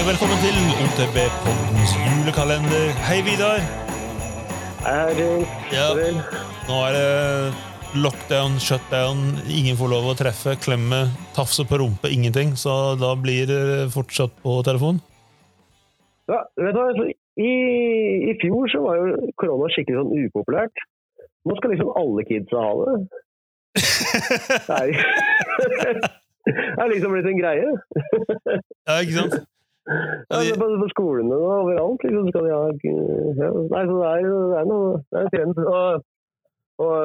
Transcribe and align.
Hei 0.00 0.06
og 0.06 0.14
velkommen 0.14 0.38
til 0.40 0.54
OTB-poddens 0.80 1.90
julekalender. 2.00 2.84
Hei, 3.04 3.18
Vidar. 3.20 3.58
Hei, 4.80 5.26
Ja. 5.74 5.88
Nå 6.70 6.78
er 6.86 6.94
det 6.96 8.00
lockdown, 8.00 8.56
shutdown. 8.64 9.20
Ingen 9.44 9.76
får 9.76 9.90
lov 9.92 10.08
å 10.08 10.14
treffe, 10.16 10.54
klemme, 10.56 11.02
tafse 11.36 11.66
på 11.68 11.82
rumpe, 11.82 12.08
ingenting. 12.08 12.56
Så 12.56 12.96
da 12.96 13.12
blir 13.12 13.44
det 13.52 13.92
fortsatt 13.92 14.40
på 14.40 14.56
telefon. 14.64 15.02
Ja, 16.32 16.40
vet 16.56 16.80
du 16.80 17.04
I, 17.44 17.52
I 18.32 18.38
fjor 18.40 18.72
så 18.72 18.80
var 18.86 19.02
jo 19.02 19.30
korona 19.36 19.68
skikkelig 19.68 20.00
sånn 20.00 20.16
upopulært. 20.16 20.84
Nå 21.44 21.60
skal 21.60 21.76
liksom 21.76 21.92
alle 22.00 22.24
kidsa 22.24 22.56
ha 22.56 22.72
det. 22.80 22.96
Er, 24.80 24.96
det 26.56 26.80
er 26.80 26.92
liksom 26.96 27.12
blitt 27.12 27.32
en 27.36 27.40
greie. 27.44 27.72
Ja, 28.88 29.02
ikke 29.04 29.18
sant? 29.20 29.42
Ja, 30.30 30.36
er 30.40 30.54
på, 30.60 30.66
på 30.82 30.88
skolene 30.92 31.34
og 31.34 31.40
overalt 31.64 32.02
liksom, 32.06 32.24
skal 32.30 32.44
de 32.46 32.50
ha 32.54 32.60
ja. 32.70 32.74
Nei, 33.74 33.82
så 33.88 33.94
det 33.98 34.06
er, 34.10 34.18
det 34.28 34.58
er 34.60 34.66
noe 34.70 34.88
Det 35.10 35.16
er 35.18 35.24
en 35.24 35.32
trend. 35.34 35.56
Og, 35.66 35.90
og 36.80 36.96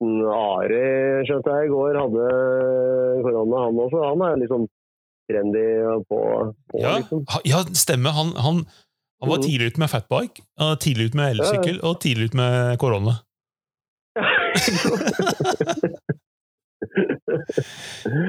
uh, 0.00 0.36
Are, 0.36 0.84
skjønte 1.26 1.50
jeg 1.56 1.62
i 1.66 1.72
går, 1.72 1.92
hadde 1.98 2.24
korona, 3.26 3.56
han 3.66 3.82
også. 3.86 3.98
Han 4.10 4.20
er 4.28 4.34
liksom 4.44 4.62
trendy 5.30 5.66
på, 6.08 6.18
på 6.70 6.74
Ja, 6.84 6.92
liksom. 7.02 7.18
ja 7.50 7.58
stemmer. 7.82 8.10
Han, 8.20 8.28
han, 8.46 8.56
han 9.22 9.28
var 9.30 9.38
Mhm. 9.38 9.46
tidlig 9.48 9.66
ute 9.72 9.80
med 9.84 9.90
fatbike, 9.92 10.38
tidlig 10.82 11.04
ute 11.10 11.18
med 11.20 11.26
elsykkel 11.36 11.76
og 11.86 11.92
tidlig 12.02 12.24
ute 12.30 12.38
med 12.40 12.54
korona. 12.82 13.14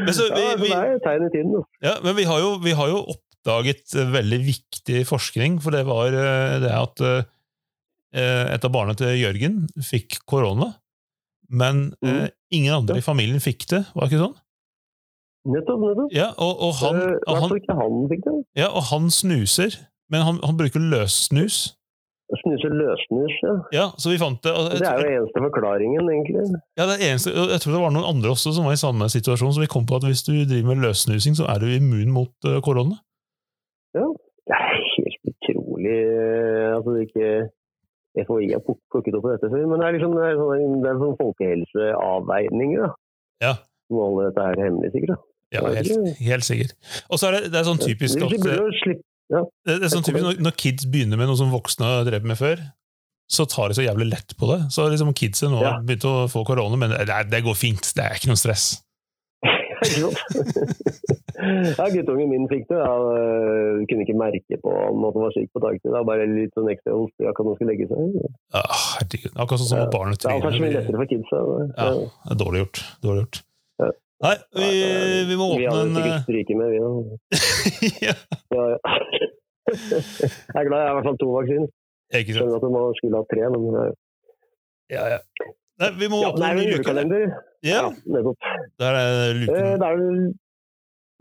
Men 0.06 0.14
så 0.18 0.24
vi- 0.36 0.42
ja, 0.42 0.56
vi- 0.64 0.70
det 0.70 0.78
er 0.78 1.00
tegn 1.06 1.24
i 1.28 1.30
tiden. 1.36 1.52
Ja, 1.88 1.94
men 2.06 2.14
vi 2.20 2.24
har 2.30 2.38
jo, 2.46 2.50
vi 2.68 2.72
har 2.80 2.88
jo 2.94 3.00
oppdaget 3.44 3.96
eh, 4.00 4.12
veldig 4.14 4.40
viktig 4.48 5.04
forskning, 5.10 5.60
for 5.64 5.76
det 5.76 5.84
var 5.88 6.14
eh, 6.16 6.60
det 6.64 6.72
at 6.72 7.04
eh, 7.04 7.24
et 8.54 8.64
av 8.66 8.72
barna 8.72 8.94
til 8.96 9.10
Jørgen 9.18 9.68
fikk 9.84 10.22
korona, 10.30 10.74
men 11.50 11.94
Mm. 12.04 12.30
ingen 12.54 12.74
andre 12.74 12.98
i 12.98 13.02
familien 13.06 13.40
fikk 13.42 13.68
det, 13.70 13.84
var 13.94 14.06
det 14.08 14.14
ikke 14.14 14.24
sånn? 14.24 14.36
Nettopp, 15.54 15.80
nettopp. 15.82 16.12
Ja, 16.16 16.30
og, 16.38 16.62
og, 16.64 16.74
han, 16.80 17.00
og, 17.28 17.38
han, 17.42 17.56
ikke 17.58 17.76
han 17.76 17.96
fikk 18.10 18.24
det. 18.26 18.34
ja, 18.56 18.70
og 18.70 18.84
han 18.92 19.10
snuser, 19.12 19.76
men 20.10 20.22
han, 20.24 20.40
han 20.44 20.58
bruker 20.58 20.80
løssnus. 20.80 21.74
Snuse 22.34 22.70
løssnus, 22.72 23.34
ja. 23.44 23.56
Ja, 23.76 23.86
så 24.00 24.10
vi 24.10 24.18
fant 24.22 24.40
det. 24.46 24.54
Det 24.80 24.88
er 24.88 25.02
jo 25.04 25.10
eneste 25.20 25.42
forklaringen, 25.44 26.08
egentlig. 26.10 26.46
Ja, 26.80 26.88
det 26.90 26.96
er 26.96 27.12
eneste, 27.12 27.34
jeg 27.36 27.60
tror 27.62 27.76
det 27.76 27.82
var 27.84 27.94
noen 27.94 28.08
andre 28.10 28.32
også 28.34 28.54
som 28.56 28.66
var 28.66 28.74
i 28.78 28.82
samme 28.82 29.10
situasjon, 29.12 29.54
så 29.54 29.62
vi 29.62 29.70
kom 29.70 29.86
på 29.90 30.00
at 30.00 30.08
hvis 30.08 30.24
du 30.26 30.32
driver 30.46 30.72
med 30.72 30.86
løssnusing, 30.88 31.36
så 31.38 31.46
er 31.52 31.62
du 31.62 31.68
immun 31.76 32.14
mot 32.16 32.50
eh, 32.50 32.62
korona. 33.94 34.20
Det 34.44 34.56
er 34.60 34.80
helt 34.94 35.30
utrolig 35.32 35.98
eh, 36.04 36.68
at 36.68 36.80
altså, 36.82 36.96
ikke 37.06 37.28
FHI 38.28 38.50
har 38.54 38.62
pluk- 38.66 38.82
plukket 38.92 39.16
opp 39.18 39.24
på 39.26 39.32
dette 39.34 39.50
før. 39.50 39.64
Men 39.72 39.80
det 39.80 39.88
er 39.88 39.96
liksom 39.96 40.12
det 40.18 40.26
er 40.28 40.36
sånn, 40.42 40.82
det 40.84 40.90
er 40.92 41.00
sånn 41.02 41.16
folkehelseavveininger, 41.22 42.84
da. 42.84 42.92
Ja. 43.44 43.54
Som 43.90 44.02
alle 44.04 44.28
dette 44.30 44.44
er 44.52 44.62
hemmelig, 44.68 44.92
sikkert. 44.94 45.16
da. 45.16 45.20
Ja, 45.54 45.62
Ja, 45.70 45.74
helt, 45.78 46.20
helt 46.20 46.46
sikkert. 46.48 46.72
Og 47.14 47.20
så 47.22 47.28
er 47.30 47.36
det, 47.38 47.52
det 47.54 47.60
er 47.62 47.68
sånn 47.68 47.78
typisk 47.82 48.22
at 48.26 48.32
eh, 48.34 49.44
Det, 49.66 49.76
er 49.86 49.92
sånn 49.94 50.06
typisk 50.06 50.40
når, 50.42 50.56
kids 50.58 50.86
begynner 50.90 51.18
med 51.20 51.30
noe 51.30 51.38
som 51.40 51.52
voksne 51.54 51.86
har 51.86 52.08
drevet 52.08 52.26
med 52.28 52.38
før, 52.40 52.62
så 53.30 53.46
tar 53.50 53.70
de 53.72 53.78
så 53.78 53.86
jævlig 53.86 54.10
lett 54.12 54.34
på 54.38 54.50
det. 54.52 54.60
Så 54.74 54.86
liksom 54.92 55.14
kidset 55.16 55.50
nå 55.50 55.62
har 55.62 55.66
Ja. 55.66 55.76
begynt 55.86 56.04
å 56.10 56.28
få 56.30 56.44
korona, 56.46 56.76
men 56.78 56.92
det, 56.92 57.08
det 57.32 57.44
går 57.46 57.56
fint. 57.58 57.94
Det 57.96 58.04
er 58.04 58.18
ikke 58.18 58.30
noe 58.34 58.38
stress. 58.42 58.83
Ja, 61.78 61.86
guttungen 61.92 62.30
min 62.32 62.46
fikk 62.52 62.68
det. 62.70 62.78
Han 62.80 63.04
øh, 63.18 63.80
kunne 63.90 64.04
ikke 64.06 64.16
merke 64.20 64.58
på 64.64 64.70
om 64.90 65.06
at 65.08 65.16
han 65.18 65.24
var 65.26 65.34
syk 65.36 65.50
på 65.56 65.62
dagtid. 65.64 65.90
var 65.96 66.06
Bare 66.08 66.28
litt 66.30 66.54
sånn 66.58 66.70
ekstra 66.72 66.94
hoste 66.96 67.26
i 67.26 67.28
akkurat 67.30 67.46
når 67.48 67.52
han 67.54 67.58
skulle 67.60 67.74
legge 67.74 67.88
seg. 67.90 67.98
Herregud. 68.54 69.34
Akkurat 69.34 69.60
sånn 69.64 69.72
som 69.72 69.80
Ja. 69.80 69.86
når 69.88 69.92
barnet 69.96 70.22
Det 70.24 70.30
er 70.32 70.44
kanskje 70.46 70.64
mye 70.64 70.76
lettere 70.78 71.00
for 71.02 71.08
kidsa. 71.12 71.42
Ja, 71.74 71.90
det 71.98 72.36
er 72.36 72.40
dårlig 72.44 72.60
gjort. 72.64 72.80
Dårlig 73.08 73.24
gjort. 73.26 73.42
Ja. 73.84 73.90
Nei, 74.24 74.36
vi, 74.56 74.68
vi 75.32 75.36
må 75.40 75.46
Vi 75.52 75.66
åpne 75.68 75.74
hadde 75.74 75.84
en 75.90 75.96
sikkert 75.98 76.16
eh, 76.16 76.26
stryket 76.28 76.56
med, 76.62 76.68
vi 76.72 76.78
da. 76.84 76.90
ja, 78.08 78.16
Ja, 78.54 78.64
ja. 78.76 78.80
Jeg 79.74 80.60
er 80.62 80.68
glad 80.70 80.80
jeg 80.80 80.88
har 80.88 80.94
i 80.94 80.96
hvert 81.00 81.08
fall 81.10 81.20
to 81.24 81.30
vaksiner. 81.34 81.70
Skjønner 82.14 82.56
at 82.62 82.66
man 82.78 82.96
skulle 83.02 83.20
ha 83.20 83.26
tre, 83.34 83.44
men 83.50 83.62
Ja, 84.94 85.04
ja. 85.16 85.20
Nei, 85.84 85.90
vi 86.00 86.08
må 86.12 86.20
åpne 86.24 86.48
ja, 86.48 86.54
en 86.54 86.60
ny 86.62 86.66
julekalender. 86.70 87.34
Ja, 87.68 87.82
nettopp. 88.16 88.50
der 88.80 88.98
er 89.00 89.12
Eh, 89.24 89.36
luken. 89.42 89.54
Det 89.54 89.88
er 89.88 89.98
vel 90.00 90.34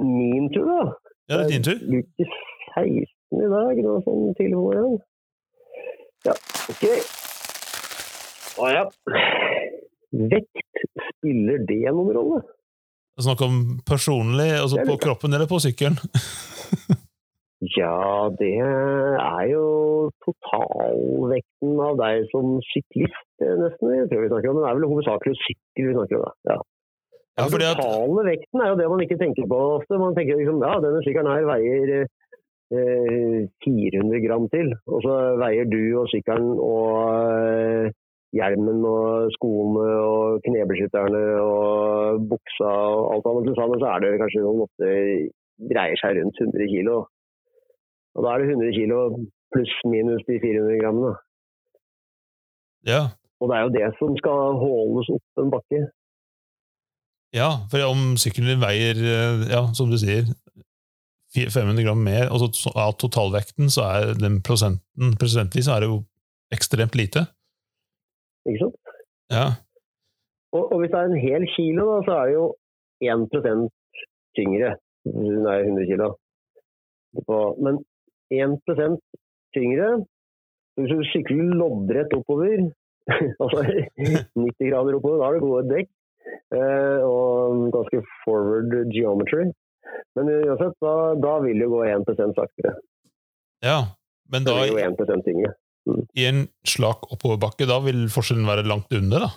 min 0.07 0.49
tur, 0.55 0.69
da. 0.71 0.81
Ja, 1.29 1.37
det 1.37 1.45
er 1.45 1.51
din 1.53 1.67
tur. 1.67 1.83
Luke 1.91 2.29
16 2.77 3.43
i 3.43 3.51
dag, 3.53 3.77
det 3.83 3.89
var 3.89 4.03
sånn 4.07 4.35
tidlig 4.39 4.57
på 4.57 4.65
morgenen. 4.69 4.99
Ja, 6.27 6.35
ok. 6.71 6.85
Å 8.63 8.71
ja. 8.71 8.83
Vekt, 10.33 10.67
spiller 11.11 11.63
det 11.69 11.81
noen 11.89 12.13
rolle? 12.17 12.43
Snakk 13.23 13.43
om 13.45 13.57
personlig, 13.87 14.51
altså 14.61 14.83
på 14.87 14.97
kroppen 15.01 15.35
eller 15.35 15.49
på 15.51 15.61
sykkelen. 15.63 15.99
Ja, 17.63 18.27
det 18.41 18.57
er 18.59 19.45
jo 19.53 19.67
totalvekten 20.25 21.79
av 21.79 21.95
deg 22.01 22.25
som 22.33 22.57
syklist, 22.73 23.29
eh, 23.39 23.55
nesten. 23.61 23.93
Jeg 24.01 24.09
tror 24.11 24.25
vi 24.25 24.31
snakker 24.33 24.51
om. 24.51 24.57
Men 24.59 24.65
det 24.65 24.71
er 24.71 24.79
vel 24.81 24.91
hovedsakelig 24.91 25.35
sykkel 25.39 25.91
vi 25.91 25.95
snakker 25.95 26.19
om, 26.19 26.25
da. 26.27 26.33
Ja. 26.51 26.59
Ja, 27.39 27.47
Den 27.49 27.63
totale 27.63 28.25
vekten 28.29 28.61
er 28.61 28.69
jo 28.69 28.81
det 28.81 28.89
man 28.93 29.01
ikke 29.05 29.21
tenker 29.21 29.47
på 29.49 29.61
ofte. 29.79 29.99
Man 29.99 30.17
tenker 30.17 30.37
liksom 30.37 30.59
ja, 30.61 30.75
denne 30.85 31.01
sykkelen 31.07 31.31
her 31.33 31.47
veier 31.49 31.93
eh, 32.03 33.39
400 33.65 34.21
gram 34.27 34.51
til. 34.53 34.75
Og 34.91 34.99
så 35.07 35.15
veier 35.41 35.71
du 35.71 35.81
og 36.03 36.11
sykkelen 36.13 36.59
og 36.59 36.99
eh, 37.39 37.95
hjelmen 38.37 38.85
og 38.89 39.33
skoene 39.39 39.87
og 40.03 40.43
knebeskytterne 40.45 41.25
og 41.47 42.27
buksa 42.35 42.75
og 42.99 43.09
alt 43.15 43.31
annet 43.31 43.49
til 43.49 43.59
sammen, 43.61 43.81
så 43.81 43.95
er 43.95 44.05
det 44.05 44.21
kanskje 44.21 44.45
noen 44.45 44.67
ofte 44.67 44.93
dreier 45.73 45.99
seg 46.01 46.19
rundt 46.19 46.41
100 46.43 46.71
kilo. 46.75 47.03
Og 48.17 48.25
da 48.25 48.35
er 48.35 48.43
det 48.43 48.53
100 48.53 48.77
kilo 48.77 48.99
pluss 49.53 49.73
minus 49.89 50.23
de 50.29 50.39
400 50.43 50.79
grammene. 50.83 51.13
ja, 52.87 53.03
Og 53.41 53.49
det 53.51 53.57
er 53.57 53.63
jo 53.67 53.75
det 53.79 53.89
som 53.99 54.15
skal 54.21 54.57
holdes 54.61 55.11
opp 55.17 55.43
en 55.43 55.53
bakke. 55.53 55.81
ja, 57.33 57.51
for 57.71 57.85
om 57.89 58.17
sykkelen 58.21 58.61
veier, 58.61 58.97
eh, 58.97 59.45
ja, 59.55 59.63
som 59.77 59.91
du 59.91 59.99
sier, 60.01 60.29
500 61.33 61.85
gram 61.85 62.01
mer, 62.05 62.29
og 62.29 62.53
så 62.53 62.73
av 62.77 62.93
totalvekten, 63.01 63.71
så 63.73 63.87
er 63.89 64.15
den 64.21 64.43
prosenten, 64.45 65.15
prosentvis 65.21 65.69
er 65.73 65.81
det 65.81 65.89
jo 65.89 66.03
ekstremt 66.53 66.97
lite. 66.99 67.25
Ikke 68.45 68.67
sant? 68.67 68.77
Ja, 69.33 69.47
Og, 70.53 70.73
og 70.73 70.81
hvis 70.81 70.91
det 70.93 70.99
er 71.01 71.09
en 71.09 71.25
hel 71.27 71.45
kilo, 71.57 71.87
da, 71.89 72.01
så 72.05 72.17
er 72.21 72.27
det 72.29 72.35
jo 72.35 72.47
1% 73.01 73.71
tyngre. 74.37 74.75
Er 75.09 75.65
100 75.65 75.87
kilo. 75.89 76.09
Men 77.65 77.81
1% 78.33 79.01
tyngre 79.57 79.89
Hvis 80.81 80.93
du 80.93 81.03
sykler 81.11 81.51
loddrett 81.61 82.15
oppover, 82.17 82.63
altså 83.43 83.65
90 83.67 84.71
grader 84.71 84.97
oppover, 84.97 85.19
da 85.21 85.27
har 85.27 85.37
du 85.37 85.45
gode 85.45 85.67
dekk 85.69 85.91
eh, 86.57 87.03
og 87.05 87.67
ganske 87.75 88.01
forward 88.23 88.73
geometry. 88.95 89.51
Men 90.17 90.31
uansett, 90.33 90.79
da, 90.81 90.95
da 91.21 91.35
vil 91.45 91.61
det 91.61 91.69
gå 91.69 91.83
1% 91.85 92.39
saktere. 92.39 92.79
ja. 93.65 93.83
Men 94.33 94.47
Det 94.47 94.53
da, 94.55 94.65
mm. 94.65 94.71
jo 94.73 94.81
1% 94.81 95.25
tyngre. 95.27 95.55
i 96.17 96.25
en 96.31 96.45
slak 96.65 97.09
oppoverbakke, 97.13 97.67
da 97.69 97.81
vil 97.85 98.07
forskjellen 98.15 98.49
være 98.49 98.65
langt 98.65 98.95
under, 98.97 99.27
da? 99.27 99.31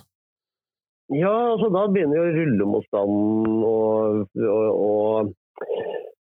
Ja, 1.13 1.33
altså 1.53 1.67
da 1.73 1.83
begynner 1.91 2.17
jo 2.17 2.35
rullemotstanden 2.37 3.57
og, 3.67 4.21
og, 4.39 4.69
og, 4.85 5.33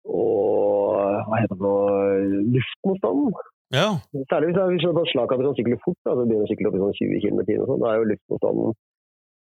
og 0.07 1.27
hva 1.27 1.41
heter 1.43 1.59
det 1.61 2.41
luftmotstanden. 2.55 3.37
Ja, 3.75 3.87
Særlig 4.31 4.53
hvis, 4.53 4.59
hvis 4.71 4.85
du 4.95 5.01
slak 5.11 5.33
at 5.35 5.43
sånn 5.43 5.57
sykle 5.57 5.77
fort, 5.83 5.99
da, 6.07 6.13
så 6.15 6.23
begynner 6.23 6.47
å 6.47 6.51
sykle 6.51 6.69
opp 6.69 6.77
i 6.77 6.83
sånn 6.83 6.97
20 6.99 7.23
km 7.25 7.41
i 7.41 7.47
timen, 7.49 7.67
sånn, 7.67 7.81
da 7.83 7.89
er 7.89 7.99
jo 7.99 8.09
luftmotstanden 8.13 8.77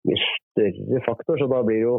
mye 0.06 0.18
større 0.26 1.02
faktor, 1.06 1.38
så 1.38 1.48
da 1.50 1.62
blir 1.66 1.82
jo 1.82 1.94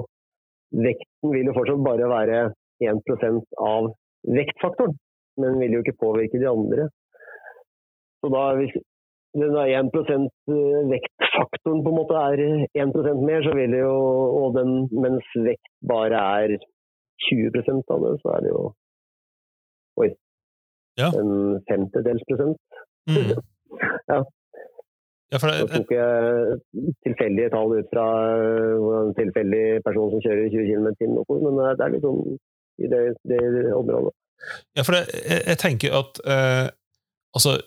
vekten 0.76 1.32
vil 1.32 1.50
jo 1.50 1.56
fortsatt 1.56 1.84
bare 1.86 2.12
være 2.12 2.42
1% 2.84 3.58
av 3.64 3.90
vektfaktoren, 4.38 4.96
men 5.42 5.60
vil 5.62 5.78
jo 5.78 5.84
ikke 5.84 6.00
påvirke 6.02 6.42
de 6.42 6.50
andre. 6.52 6.90
Så 8.22 8.32
da 8.34 8.44
hvis 8.60 8.76
den 9.38 9.56
er 9.62 9.74
1% 9.80 10.30
vektfaktoren 10.92 11.84
på 11.86 11.94
en 11.94 12.00
måte 12.00 12.24
er 12.32 12.44
1% 12.88 13.24
mer, 13.28 13.44
så 13.46 13.54
vil 13.56 13.76
det 13.76 13.84
jo, 13.84 13.98
og 14.42 14.58
den, 14.58 14.74
mens 14.92 15.28
vekt 15.46 15.72
bare 15.88 16.24
er 16.42 16.58
20 17.26 17.92
av 17.94 18.04
det, 18.06 18.14
så 18.22 18.34
er 18.36 18.44
det 18.46 18.52
jo 18.54 18.64
Oi. 19.98 20.10
Ja. 21.02 21.08
En 21.10 21.62
femtedels 21.70 22.26
prosent. 22.30 22.62
mm. 23.10 23.38
Ja. 24.08 24.22
ja 25.34 25.40
for 25.42 25.52
Så 25.52 25.68
tok 25.72 25.90
jeg 25.92 26.86
tilfeldige 27.06 27.50
tall 27.52 27.74
ut 27.80 27.90
fra 27.92 28.06
en 29.02 29.12
tilfeldig 29.18 29.66
person 29.86 30.14
som 30.14 30.22
kjører 30.24 30.48
20 30.54 30.70
km 30.70 30.88
i 30.94 30.96
timen 31.02 31.44
men 31.44 31.60
det 31.66 31.84
er 31.84 31.94
litt 31.96 32.06
sånn 32.06 32.22
i 32.78 32.88
det, 32.92 33.02
det 33.26 33.42
området. 33.74 34.14
Ja, 34.78 34.86
for 34.86 35.00
jeg, 35.00 35.10
jeg, 35.18 35.42
jeg 35.50 35.60
tenker 35.62 35.98
at 35.98 36.22
eh, 36.30 36.68
altså, 37.36 37.58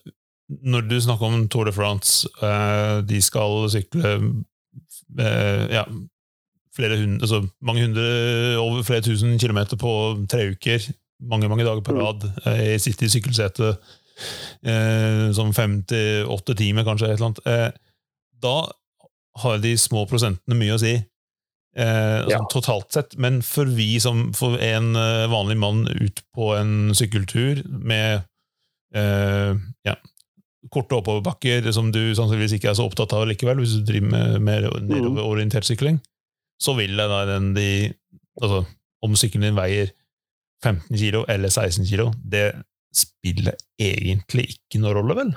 når 0.49 0.87
du 0.91 0.97
snakker 1.01 1.27
om 1.27 1.49
Tour 1.49 1.67
de 1.69 1.75
France, 1.75 2.29
eh, 2.43 2.97
de 3.11 3.21
skal 3.23 3.67
sykle 3.75 4.15
eh, 5.19 5.65
ja, 5.75 5.85
hundre, 6.79 7.21
altså 7.21 7.41
mange 7.63 7.83
hundre, 7.83 8.05
over 8.59 8.83
flere 8.87 9.03
tusen 9.03 9.39
kilometer 9.39 9.77
på 9.77 10.27
tre 10.31 10.51
uker, 10.55 10.81
mange 11.23 11.49
mange 11.49 11.65
dager 11.67 11.83
på 11.83 11.93
Mm. 11.93 12.01
rad. 12.01 12.25
Eh, 12.47 12.65
Jeg 12.73 12.81
sitter 12.81 13.07
i 13.07 13.09
sykkelsete 13.11 13.79
eh, 14.65 15.31
sånn 15.33 15.55
fem 15.55 15.83
til 15.89 16.27
åtte 16.29 16.55
timer, 16.57 16.85
kanskje. 16.85 17.11
Et 17.11 17.19
eller 17.21 17.27
annet. 17.31 17.47
Eh, 17.47 17.71
da 18.41 18.71
har 19.39 19.59
de 19.59 19.75
små 19.77 20.07
prosentene 20.09 20.57
mye 20.59 20.75
å 20.75 20.81
si. 20.81 20.95
Eh, 21.77 22.27
Ja. 22.29 22.39
sånn 22.39 22.51
totalt 22.51 22.93
sett. 22.93 23.17
Men 23.19 23.43
for 23.43 23.65
vi 23.65 23.99
som 24.01 24.33
for 24.33 24.57
en 24.59 24.95
eh, 24.97 25.27
vanlig 25.29 25.57
mann 25.57 25.87
ut 25.89 26.23
på 26.35 26.55
en 26.59 26.91
sykkeltur 26.95 27.63
med 27.69 28.25
eh, 28.95 29.55
ja, 29.87 29.95
korte 30.71 30.97
oppoverbakker 30.99 31.73
som 31.73 31.93
du 31.93 32.13
sannsynligvis 32.15 32.57
ikke 32.59 32.71
er 32.71 32.75
så 32.75 32.89
opptatt 32.91 33.13
av 33.13 33.27
likevel, 33.29 33.59
hvis 33.63 33.79
du 33.79 33.85
driver 33.87 34.11
med 34.11 34.41
mer 34.43 34.63
nedoverorientert 34.83 35.65
sykling, 35.65 36.01
så 36.61 36.77
vil 36.77 37.01
den 37.01 37.55
de 37.57 37.71
altså, 38.43 38.65
Om 39.01 39.15
sykkelen 39.17 39.47
din 39.49 39.57
veier 39.57 39.95
15 40.65 40.97
kilo 41.01 41.25
eller 41.33 41.49
16 41.49 41.87
kilo, 41.89 42.11
det 42.33 42.53
spiller 42.93 43.57
egentlig 43.81 44.45
ikke 44.53 44.81
noe 44.83 44.93
rolle, 44.93 45.17
vel? 45.17 45.31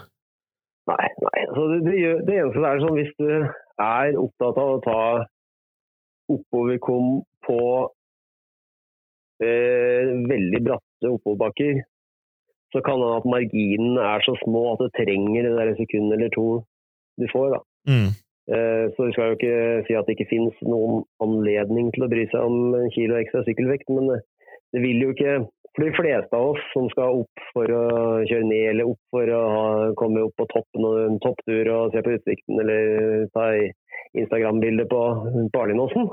Nei, 0.91 1.07
nei. 1.23 1.39
Altså, 1.47 1.63
det, 1.71 1.79
det, 1.87 2.01
det 2.27 2.35
eneste 2.41 2.67
er 2.67 2.81
sånn 2.83 2.97
hvis 2.97 3.13
du 3.21 3.29
er 3.31 4.19
opptatt 4.19 4.59
av 4.59 4.71
å 4.73 4.81
ta 4.83 4.99
oppoverkom 6.33 7.21
på 7.47 7.61
eh, 9.47 10.11
veldig 10.33 10.61
bratte 10.67 11.13
oppoverbakker, 11.15 11.79
så 12.73 12.81
kan 12.83 12.99
det 12.99 13.07
hende 13.07 13.21
at 13.21 13.31
marginene 13.35 14.05
er 14.11 14.27
så 14.27 14.35
små 14.43 14.65
at 14.73 14.83
det 14.83 14.91
trenger 14.99 15.47
det 15.47 15.55
der 15.55 15.73
sekundet 15.79 16.17
eller 16.17 16.35
to 16.35 16.47
du 17.21 17.27
får. 17.31 17.55
da. 17.55 17.59
Mm. 17.87 18.09
Eh, 18.51 18.91
Så 18.91 19.05
vi 19.07 19.13
skal 19.15 19.31
jo 19.31 19.35
ikke 19.37 19.87
si 19.87 19.95
at 19.95 20.05
det 20.05 20.17
ikke 20.17 20.29
finnes 20.29 20.55
noen 20.67 21.03
anledning 21.23 21.93
til 21.95 22.03
å 22.03 22.09
bry 22.11 22.25
seg 22.27 22.43
om 22.43 22.75
en 22.75 22.89
kilo 22.91 23.15
ekstra 23.15 23.43
sykkelvekt, 23.47 23.87
men 23.89 24.07
det- 24.11 24.23
det 24.73 24.81
vil 24.81 24.99
jo 25.01 25.13
ikke 25.13 25.47
For 25.75 25.81
de 25.81 25.91
fleste 25.97 26.33
av 26.37 26.51
oss 26.51 26.59
som 26.71 26.87
skal 26.89 27.23
opp 27.23 27.39
for 27.51 27.65
å 27.65 28.21
kjøre 28.29 28.45
ned 28.45 28.69
eller 28.69 28.85
opp 28.91 28.99
for 29.09 29.25
å 29.25 29.39
ha, 29.49 29.93
komme 29.97 30.21
opp 30.21 30.35
på 30.37 30.45
toppen 30.45 30.85
av 30.85 30.97
en 31.07 31.19
topptur 31.19 31.65
og 31.73 31.91
se 31.91 32.03
på 32.05 32.13
utsikten 32.13 32.59
eller 32.61 33.25
ta 33.33 33.47
Instagram-bilde 34.13 34.85
på 34.85 35.49
Barlindåsen, 35.49 36.11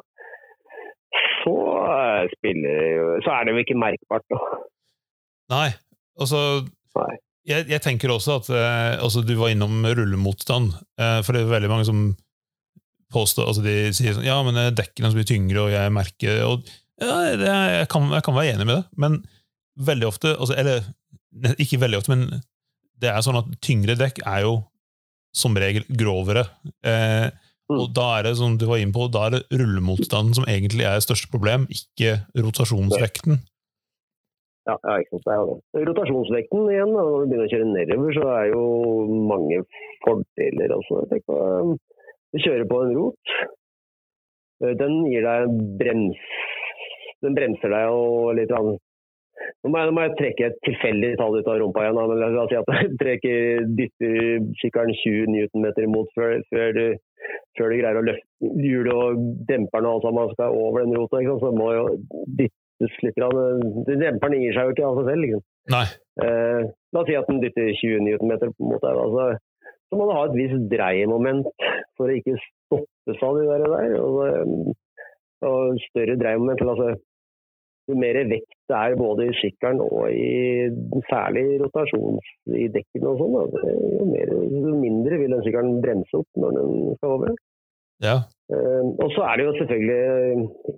så, 1.45 1.55
eh, 1.93 2.29
spiller, 2.39 3.21
så 3.21 3.35
er 3.37 3.45
det 3.45 3.53
jo 3.53 3.65
ikke 3.65 3.77
merkbart. 3.77 4.25
Da. 4.31 4.39
Nei, 5.51 5.69
altså 6.19 6.65
Nei. 6.97 7.17
Jeg, 7.49 7.67
jeg 7.71 7.83
tenker 7.85 8.13
også 8.13 8.41
at 8.41 8.51
eh, 8.53 8.97
altså, 9.01 9.23
Du 9.27 9.33
var 9.39 9.53
innom 9.53 9.81
rullemotstand. 9.87 10.75
Eh, 11.01 11.21
for 11.25 11.37
det 11.37 11.45
er 11.45 11.55
veldig 11.55 11.73
mange 11.73 11.89
som 11.89 12.05
påstår 13.11 13.49
altså 13.51 13.65
De 13.65 13.75
sier 13.97 14.15
sånn 14.15 14.29
Ja, 14.29 14.39
men 14.47 14.59
dekkene 14.77 15.09
er 15.09 15.15
så 15.15 15.19
mye 15.19 15.29
tyngre, 15.29 15.65
og 15.65 15.75
jeg 15.75 15.95
merker 15.95 16.45
og, 16.47 16.71
ja, 17.01 17.17
det, 17.41 17.49
jeg, 17.49 17.89
kan, 17.91 18.11
jeg 18.13 18.25
kan 18.27 18.37
være 18.37 18.55
enig 18.55 18.67
med 18.69 18.77
det, 18.77 18.85
men 19.01 19.21
veldig 19.81 20.09
ofte 20.11 20.35
altså, 20.37 20.57
Eller 20.61 20.85
ikke 21.63 21.81
veldig 21.81 22.01
ofte, 22.01 22.13
men 22.13 22.43
det 23.01 23.09
er 23.09 23.23
sånn 23.25 23.39
at 23.41 23.49
tyngre 23.65 23.97
dekk 23.97 24.21
er 24.29 24.45
jo 24.45 24.57
som 25.37 25.55
regel 25.57 25.85
grovere. 25.95 26.43
Eh, 26.85 27.31
og 27.71 27.93
da 27.95 28.07
er 28.17 28.27
det 28.27 28.33
som 28.41 28.57
du 28.59 28.67
var 28.69 28.81
inne 28.83 28.95
på, 28.95 29.07
da 29.15 29.29
er 29.29 29.37
det 29.37 29.61
rullemotstanden 29.61 30.35
som 30.37 30.49
egentlig 30.51 30.85
er 30.89 30.99
det 30.99 31.07
største 31.07 31.31
problem, 31.31 31.69
ikke 31.71 32.17
rotasjonsvekten. 32.35 33.39
Ja, 34.69 34.77
ja, 34.85 34.97
ikke 35.01 35.17
sant. 35.17 35.25
Det 35.25 35.33
er 35.33 35.39
jo 35.41 35.55
det. 35.55 35.85
Rotasjonsvekten 35.89 36.67
igjen, 36.69 36.93
da, 36.93 37.05
når 37.07 37.23
du 37.23 37.31
begynner 37.31 37.47
å 37.49 37.53
kjøre 37.55 37.71
nedover, 37.71 38.13
så 38.17 38.27
er 38.35 38.51
jo 38.51 38.65
mange 39.31 39.63
fordeler 40.05 40.77
Altså. 40.77 41.01
Tenk 41.11 41.25
på, 41.31 41.39
um, 41.41 41.73
du 42.31 42.43
kjører 42.45 42.69
på 42.69 42.83
en 42.85 42.95
rot. 42.99 43.35
Eh, 44.61 44.77
Den 44.83 45.01
gir 45.09 45.27
deg 45.27 45.59
brems. 45.81 46.23
Den 47.25 47.37
bremser 47.37 47.73
deg 47.73 47.97
og 47.97 48.35
litt 48.37 48.53
grann. 48.53 48.77
Nå 49.65 49.71
må, 49.73 49.81
jeg, 49.81 49.89
nå 49.89 49.93
må 49.97 50.03
jeg 50.05 50.17
trekke 50.19 50.49
et 50.51 50.59
tilfeldig 50.67 51.15
tall 51.17 51.39
ut 51.39 51.49
av 51.49 51.59
rumpa 51.63 51.87
igjen. 51.87 52.01
Men 52.13 52.21
la 52.21 52.45
oss 52.45 52.53
si 52.53 52.59
at 52.61 52.73
jeg 52.77 52.97
trekker, 53.01 53.69
dytter 53.79 54.49
kikkeren 54.61 54.93
20 55.03 55.33
newtonmeter 55.35 55.89
imot 55.89 56.13
før, 56.17 56.37
før, 56.53 56.77
du, 56.77 57.33
før 57.57 57.73
du 57.73 57.79
greier 57.81 58.01
å 58.01 58.07
løfte 58.11 58.53
hjulet 58.61 58.93
og 58.95 59.25
demperen 59.49 59.89
og 59.89 59.99
alt 59.99 60.09
sammen 60.09 60.35
skal 60.37 60.61
over 60.69 60.85
den 60.85 60.97
rota. 61.01 61.25
Så 61.41 61.53
må 61.57 61.73
jo 61.77 61.87
dyttes 62.81 63.23
av 63.27 63.35
det. 63.37 63.99
Demperen 64.01 64.41
gir 64.41 64.55
seg 64.57 64.69
jo 64.71 64.75
ikke 64.75 64.89
av 64.89 64.99
seg 65.01 65.11
selv. 65.11 65.25
Liksom. 65.27 65.45
Nei. 65.75 65.85
Eh, 66.25 66.63
la 66.95 67.01
oss 67.03 67.09
si 67.11 67.17
at 67.21 67.29
den 67.31 67.41
dytter 67.45 67.71
20 67.81 68.01
newtonmeter 68.07 68.53
mot 68.59 68.81
deg. 68.83 68.97
måte. 69.01 69.39
Så, 69.91 69.99
må 69.99 70.07
du 70.07 70.15
ha 70.15 70.25
et 70.29 70.37
visst 70.39 70.67
dreiemoment 70.71 71.47
for 71.99 72.09
å 72.11 72.17
ikke 72.17 72.37
stoppe 72.39 73.15
seg 73.17 73.23
av 73.27 73.39
de 73.39 73.47
der. 73.51 73.65
der 73.75 73.95
og, 74.01 74.19
så- 74.19 74.75
og 75.51 75.79
større 75.91 76.17
dreiemoment. 76.21 76.61
Altså, 76.63 76.97
jo 77.89 77.97
mer 77.99 78.15
vekt 78.31 78.53
det 78.71 78.77
er 78.79 78.95
både 78.95 79.25
i 79.27 79.33
sykkelen 79.41 79.81
og 79.83 80.05
i 80.15 80.69
særlig 81.11 81.59
rotasjons 81.63 82.29
i 82.55 82.69
dekkene 82.71 83.09
og 83.11 83.19
sånn, 83.19 83.57
jo, 83.99 84.43
jo 84.47 84.75
mindre 84.79 85.19
vil 85.19 85.33
den 85.35 85.43
sykkelen 85.43 85.81
bremse 85.83 86.21
opp 86.21 86.29
når 86.39 86.55
den 86.59 86.95
skal 87.01 87.17
over. 87.17 87.33
Ja. 88.05 88.15
Eh, 88.51 88.85
og 89.05 89.09
så 89.15 89.23
er 89.31 89.35
det 89.39 89.45
jo 89.47 89.53
selvfølgelig 89.61 90.01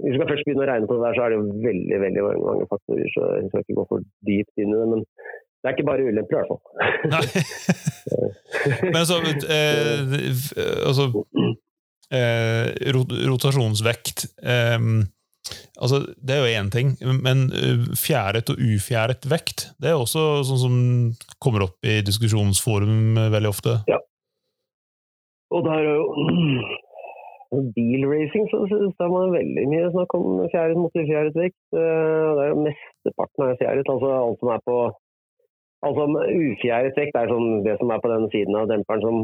Hvis 0.03 0.11
vi 0.11 0.17
skal 0.19 0.29
først 0.29 0.45
begynne 0.45 0.65
å 0.65 0.69
regne 0.69 0.89
på 0.89 0.97
det 0.99 1.05
der, 1.07 1.15
så 1.17 1.23
er 1.25 1.33
det 1.33 1.39
jo 1.39 1.47
veldig 1.69 2.01
veldig 2.05 2.25
mange, 2.27 2.67
faktorer. 2.73 3.09
så 3.15 3.23
Jeg 3.39 3.49
skal 3.49 3.65
ikke 3.65 3.79
gå 3.79 3.87
for 3.93 4.05
dypt 4.29 4.61
inn 4.61 4.75
i 4.75 4.81
det. 4.81 4.89
Men 4.93 5.01
det 5.63 5.71
er 5.71 5.77
ikke 5.77 5.91
bare 5.93 6.07
ulemper, 6.11 6.35
i 6.35 6.39
hvert 6.41 6.51
fall. 6.51 6.63
Men 8.95 9.03
så 9.07 9.19
eh, 9.57 10.01
altså 10.89 11.05
eh, 12.19 12.67
Rotasjonsvekt 13.31 14.27
eh, 14.43 14.79
altså, 15.79 16.03
Det 16.19 16.35
er 16.35 16.43
jo 16.43 16.61
én 16.61 16.71
ting, 16.75 16.93
men 17.23 17.47
eh, 17.57 17.87
fjæret 17.99 18.51
og 18.53 18.59
ufjæret 18.59 19.27
vekt 19.31 19.69
det 19.83 19.93
er 19.93 19.99
også 19.99 20.43
sånn 20.49 20.63
som 20.65 20.77
kommer 21.43 21.69
opp 21.69 21.79
i 21.87 22.01
diskusjonsforum 22.07 23.17
veldig 23.33 23.51
ofte. 23.55 23.79
Og 25.53 25.65
der 25.67 25.79
er 25.79 25.95
jo 25.95 26.05
bilracing 27.77 28.47
så 28.51 28.63
synes 28.71 28.97
jeg 29.01 29.13
man 29.13 29.35
veldig 29.37 29.65
mye 29.69 29.93
snakk 29.95 30.15
om 30.19 30.27
fjæret 30.53 30.79
mot 30.81 30.95
fjæret 30.97 31.37
vekt. 31.37 31.61
Eh, 31.77 32.29
Det 32.37 32.43
er 32.45 32.51
jo 32.53 32.65
mesteparten 32.67 33.45
er 33.47 33.61
fjæret. 33.61 33.93
Altså 33.95 34.09
alt 34.19 34.39
som 34.41 34.53
er 34.57 34.63
på 34.69 34.77
Altså 35.83 36.05
ufjæret 36.07 36.95
vekt 36.95 37.17
er 37.19 37.27
sånn 37.27 37.65
det 37.67 37.73
som 37.81 37.91
er 37.91 38.03
på 38.03 38.11
den 38.13 38.29
siden 38.31 38.55
av 38.55 38.69
demperen 38.71 39.03
som 39.03 39.17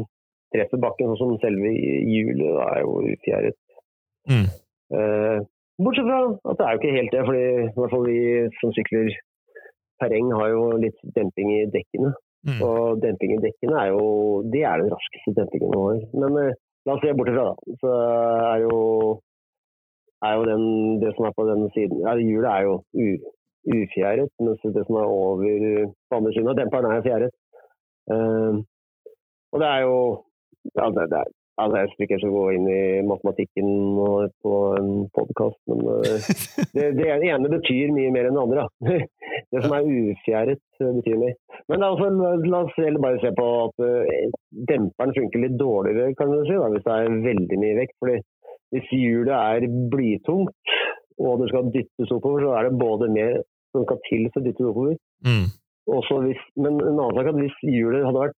treffer 0.51 0.81
bakken, 0.83 1.13
sånn 1.15 1.37
som 1.37 1.43
selve 1.43 1.71
hjulet 1.71 2.57
er 2.65 2.81
jo 2.83 2.97
ufjæret. 3.13 3.55
Mm. 4.27 4.49
Eh, 4.99 5.37
bortsett 5.79 6.09
fra 6.09 6.19
at 6.51 6.59
det 6.59 6.65
er 6.65 6.73
jo 6.73 6.81
ikke 6.81 6.97
helt 6.97 7.15
det, 7.15 7.23
fordi 7.29 7.45
i 7.63 7.69
hvert 7.77 7.93
fall 7.93 8.07
vi 8.09 8.19
som 8.59 8.73
sykler 8.75 9.07
terreng 10.03 10.33
har 10.35 10.51
jo 10.51 10.65
litt 10.83 10.99
demping 11.15 11.53
i 11.55 11.61
dekkene. 11.71 12.11
Mm. 12.47 12.59
Og 12.63 12.99
demping 13.03 13.35
i 13.35 13.41
dekkene 13.43 13.79
er 13.79 13.93
jo 13.93 14.03
det 14.51 14.65
er 14.67 14.83
den 14.83 14.91
raskeste 14.91 15.35
dempingen 15.39 15.75
vår. 15.75 16.03
Men 16.19 16.37
eh, 16.43 16.59
la 16.89 16.95
oss 16.97 17.03
se 17.05 17.15
bort 17.17 17.31
ifra, 17.31 17.49
da. 17.49 17.75
Så 17.81 17.91
er 18.53 18.63
jo, 18.65 18.77
er 20.27 20.33
jo 20.37 20.47
den, 20.51 20.63
det 21.01 21.13
som 21.15 21.27
er 21.29 21.35
på 21.37 21.45
den 21.49 21.67
siden 21.75 22.01
ja, 22.05 22.15
Hjulet 22.17 22.51
er 22.51 22.61
jo 22.67 22.73
ufjæret, 23.75 24.31
mens 24.45 24.65
det 24.75 24.83
som 24.87 24.97
er 25.01 25.13
over 25.19 25.43
på 26.09 26.19
andre 26.19 26.33
siden 26.33 26.51
av 26.51 26.57
demperen, 26.59 26.91
er 26.91 27.05
fjæret. 27.07 27.35
Uh, 28.09 28.53
og 29.53 29.61
det 29.61 29.67
er 29.69 29.81
jo 29.85 29.97
ja, 30.77 30.85
det, 30.95 31.03
det 31.11 31.19
er, 31.21 31.29
altså 31.61 31.81
Jeg 31.81 31.91
skal 31.91 32.05
ikke 32.05 32.31
gå 32.33 32.43
inn 32.55 32.67
i 32.71 32.81
matematikken 33.07 33.69
på 34.43 34.55
en 34.79 34.89
podkast, 35.17 35.59
men 35.69 35.83
eh, 35.95 36.29
det, 36.75 36.87
det 36.99 37.09
ene 37.13 37.51
betyr 37.51 37.93
mye 37.95 38.13
mer 38.15 38.29
enn 38.29 38.37
det 38.37 38.45
andre. 38.45 38.65
Da. 38.65 38.99
Det 39.49 39.61
som 39.63 39.73
er 39.73 39.85
ufjæret, 39.87 40.63
eh, 40.81 40.91
betyr 40.97 41.21
mer. 41.21 41.35
Men 41.71 41.85
altså, 41.85 42.09
la 42.45 42.63
oss 42.65 42.79
bare 43.05 43.21
se 43.21 43.31
på 43.37 43.47
at 43.65 43.85
eh, 43.85 44.25
demperen 44.71 45.15
funker 45.15 45.45
litt 45.45 45.57
dårligere, 45.59 46.15
kan 46.19 46.33
du 46.33 46.41
si, 46.43 46.57
da, 46.57 46.69
hvis 46.73 46.85
det 46.85 46.97
er 46.97 47.21
veldig 47.29 47.61
mye 47.63 47.79
vekt. 47.83 47.95
fordi 48.01 48.19
hvis 48.73 48.91
hjulet 48.93 49.33
er 49.33 49.65
blytungt 49.89 50.75
og 51.19 51.41
det 51.41 51.49
skal 51.51 51.71
dyttes 51.73 52.11
oppover, 52.15 52.43
så 52.45 52.51
er 52.57 52.67
det 52.67 52.81
både 52.81 53.09
mer 53.11 53.39
som 53.73 53.85
skal 53.85 53.99
til 54.07 54.27
for 54.29 54.41
å 54.41 54.45
dytte 54.45 54.63
det 54.63 54.69
oppover. 54.71 54.99
Mm. 55.25 55.47
Hvis, 56.27 56.43
men 56.61 56.77
en 56.77 56.99
annen 57.01 57.17
sak 57.17 57.31
at 57.31 57.39
hvis 57.39 57.57
hjulet 57.65 58.05
hadde 58.05 58.21
vært 58.21 58.37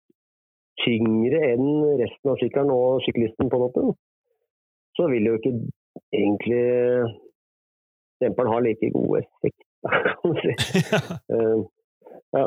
tyngre 0.84 1.42
enn 1.54 1.68
resten 2.02 2.32
av 2.32 2.38
sykkelen 2.42 2.72
og 2.74 3.02
syklisten 3.06 3.52
på 3.52 3.62
toppen, 3.64 3.92
så 4.98 5.08
vil 5.12 5.30
jo 5.30 5.40
ikke 5.40 5.56
egentlig 6.16 6.64
demperen 8.24 8.52
ha 8.54 8.62
like 8.64 8.92
god 8.96 9.20
effekt, 9.22 9.60
kan 10.08 10.24
man 10.24 10.40
si. 10.44 10.56
Eh, 11.36 11.60
ja. 12.36 12.46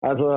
Altså, 0.00 0.28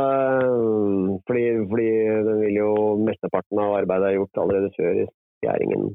fordi, 1.28 1.44
fordi 1.72 1.90
den 2.28 2.40
vil 2.44 2.58
jo 2.58 2.70
mesteparten 3.00 3.62
av 3.64 3.78
arbeidet 3.78 4.10
er 4.10 4.18
gjort 4.18 4.42
allerede 4.44 4.72
før 4.76 5.04
fjæringen 5.44 5.94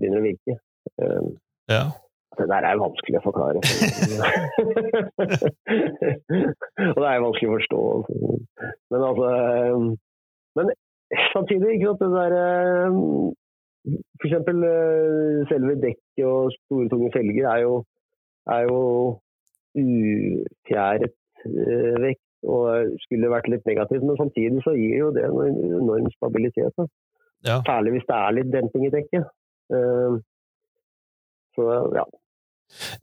begynner 0.00 0.22
å 0.22 0.26
virke. 0.26 0.58
Eh, 0.98 1.32
Ja. 1.70 1.84
Det 2.38 2.46
der 2.48 2.64
er 2.64 2.80
vanskelig 2.80 3.18
å 3.18 3.24
forklare. 3.26 3.60
og 6.94 6.98
det 7.02 7.10
er 7.10 7.24
vanskelig 7.26 7.50
å 7.50 7.56
forstå. 7.58 7.80
Men 8.94 9.04
altså 9.08 9.28
Men 10.56 10.72
samtidig, 11.34 11.74
ikke 11.74 11.90
sant, 11.90 12.02
det 12.02 12.10
derre 12.16 12.46
For 14.16 14.28
eksempel 14.30 14.56
selve 15.50 15.76
dekket 15.84 16.24
og 16.28 16.54
store, 16.56 16.88
tunge 16.92 17.12
felger 17.16 17.50
er 17.52 17.60
jo, 17.66 17.74
er 18.56 18.62
jo 18.70 18.80
ufjæret 19.82 21.16
vekt 22.06 22.28
og 22.42 22.96
skulle 23.04 23.30
vært 23.32 23.50
litt 23.52 23.66
negativt. 23.68 24.04
Men 24.06 24.20
samtidig 24.20 24.64
så 24.64 24.72
gir 24.78 24.96
jo 25.04 25.12
det 25.14 25.24
en 25.28 25.62
enorm 25.82 26.08
stabilitet. 26.16 26.76
Ja. 27.46 27.60
Særlig 27.66 27.96
hvis 27.96 28.08
det 28.08 28.18
er 28.18 28.36
litt 28.38 28.52
demping 28.54 28.86
i 28.86 28.94
dekket. 28.94 29.24
Så 31.56 31.68
ja, 31.96 32.04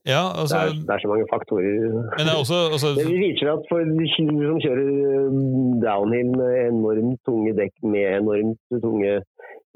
ja, 0.08 0.24
altså, 0.40 0.56
det, 0.56 0.62
er, 0.62 0.74
det, 0.88 0.94
er, 0.96 1.02
så 1.04 1.12
mange 1.12 1.28
faktorer. 1.34 1.76
Men 2.18 2.24
det, 2.26 2.32
er 2.34 2.40
også, 2.44 2.60
altså, 2.76 2.90
det 2.98 3.20
viser 3.26 3.52
at 3.54 3.68
for 3.70 3.86
de 4.00 4.08
som 4.16 4.32
kjører 4.66 4.90
um, 5.30 5.78
downhill 5.84 6.32
med 6.40 6.54
enormt 6.70 7.22
tunge 7.28 7.54
dekk 7.60 7.76
med 7.94 8.06
enormt 8.22 8.82
tunge 8.86 9.14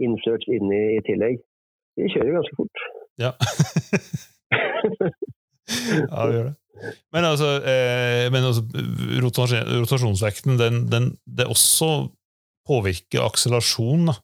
inserts 0.02 0.50
inni 0.50 0.82
i 0.98 1.04
tillegg, 1.08 1.40
de 2.00 2.10
kjører 2.16 2.36
ganske 2.40 2.58
fort. 2.60 2.84
Ja. 3.22 3.32
ja, 6.10 6.20
det 6.26 6.36
gjør 6.38 6.50
det. 6.50 6.58
Men 7.14 7.26
altså, 7.30 7.50
eh, 7.70 8.28
men 8.34 8.44
altså 8.50 8.64
rotasjonsvekten, 9.24 10.58
den, 10.60 10.84
den, 10.92 11.12
det 11.24 11.48
også 11.48 12.10
påvirker 12.68 13.24
akselerasjon. 13.24 14.10
da. 14.10 14.18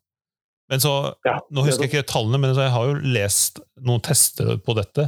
Men 0.69 0.81
så, 0.83 0.93
ja, 1.25 1.37
Nå 1.49 1.65
husker 1.65 1.87
jeg 1.87 1.93
ikke 1.93 2.09
tallene, 2.11 2.41
men 2.41 2.57
jeg 2.57 2.73
har 2.73 2.89
jo 2.89 2.97
lest 3.15 3.61
noen 3.85 4.03
tester 4.05 4.57
på 4.61 4.75
dette. 4.77 5.07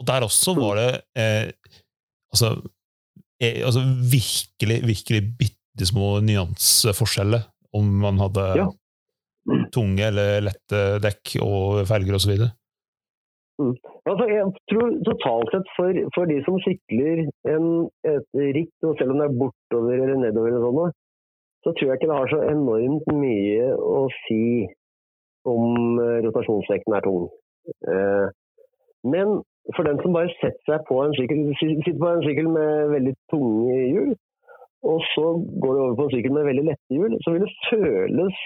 Og 0.00 0.08
der 0.08 0.26
også 0.26 0.54
var 0.58 0.80
det 0.80 0.90
eh, 1.16 1.46
altså, 2.32 2.52
eh, 3.42 3.62
altså, 3.64 3.84
virkelig, 4.16 4.78
virkelig 4.92 5.22
bitte 5.40 5.88
små 5.88 6.18
nyanseforskjeller 6.24 7.46
om 7.76 7.88
man 8.04 8.20
hadde 8.20 8.44
ja. 8.60 8.68
tunge 9.72 10.06
eller 10.10 10.46
lette 10.48 10.84
dekk 11.04 11.36
og 11.44 11.82
felger 11.88 12.18
osv. 12.18 12.36
Mm. 13.60 13.74
Altså, 14.06 14.24
jeg 14.30 14.44
tror 14.70 14.88
totalt 15.08 15.52
sett 15.52 15.68
for, 15.76 16.00
for 16.14 16.28
de 16.30 16.36
som 16.46 16.58
sykler 16.64 17.24
en, 17.52 17.66
et 18.06 18.40
ritt, 18.56 18.76
og 18.84 18.96
selv 18.98 19.14
om 19.14 19.20
det 19.20 19.28
er 19.28 19.38
bortover 19.40 19.96
eller 19.96 20.20
nedover, 20.20 20.52
eller 20.52 20.66
sånt, 20.66 20.96
så 21.64 21.72
tror 21.72 21.88
jeg 21.88 21.98
ikke 21.98 22.10
det 22.12 22.18
har 22.20 22.30
så 22.30 22.42
enormt 22.52 23.08
mye 23.18 23.70
å 23.74 24.02
si 24.22 24.42
om 25.50 25.98
eh, 26.02 26.20
rotasjonsvekten 26.26 26.94
er 26.94 27.06
tung. 27.06 27.26
Eh, 27.90 28.26
men 29.06 29.40
for 29.74 29.88
den 29.88 29.98
som 30.02 30.14
bare 30.14 30.30
setter 30.38 30.62
seg 30.68 30.86
på 30.88 31.00
en 31.02 31.14
sykkel, 31.16 31.42
sitter 31.58 31.98
på 31.98 32.12
en 32.12 32.24
sykkel 32.26 32.48
med 32.54 32.92
veldig 32.92 33.14
tunge 33.32 33.76
hjul, 33.90 34.12
og 34.86 35.02
så 35.12 35.26
går 35.62 35.74
det 35.74 35.82
over 35.82 35.96
på 35.98 36.06
en 36.06 36.14
sykkel 36.14 36.34
med 36.36 36.48
veldig 36.50 36.64
lette 36.68 36.98
hjul, 36.98 37.16
så 37.24 37.34
vil 37.34 37.46
det 37.46 37.54
føles 37.70 38.44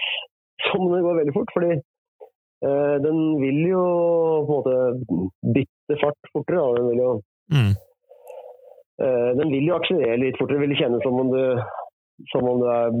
som 0.69 0.87
det 0.89 1.03
går 1.05 1.19
veldig 1.19 1.35
fort. 1.35 1.53
fordi 1.53 1.71
eh, 1.75 2.95
den 3.05 3.21
vil 3.43 3.61
jo 3.69 3.85
på 4.47 4.57
en 4.57 4.65
måte 4.65 5.21
bytte 5.57 5.99
fart 6.01 6.33
fortere. 6.33 6.65
Da. 6.65 6.73
Den 6.79 6.89
vil 6.89 7.03
jo 7.03 7.13
mm. 7.53 7.71
eh, 9.05 9.29
den 9.41 9.53
vil 9.53 9.69
jo 9.69 9.77
akselerere 9.77 10.21
litt 10.23 10.41
fortere. 10.41 10.63
Vil 10.65 10.77
kjennes 10.79 11.05
som 11.05 11.21
om 11.21 11.31
du 11.33 11.43
som 12.29 12.45
om 12.45 12.59
du, 12.61 12.67
er, 12.69 12.91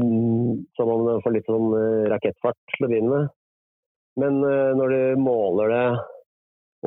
som 0.77 0.89
om 0.89 1.03
du 1.05 1.11
får 1.21 1.35
litt 1.35 1.49
sånn 1.49 1.69
eh, 1.77 2.09
rakettfart 2.13 2.57
til 2.73 2.87
å 2.87 2.89
begynne 2.89 3.11
med. 3.13 3.37
Men 4.21 4.41
eh, 4.47 4.71
når 4.77 4.95
du 4.95 5.21
måler 5.21 5.71
det 5.71 5.85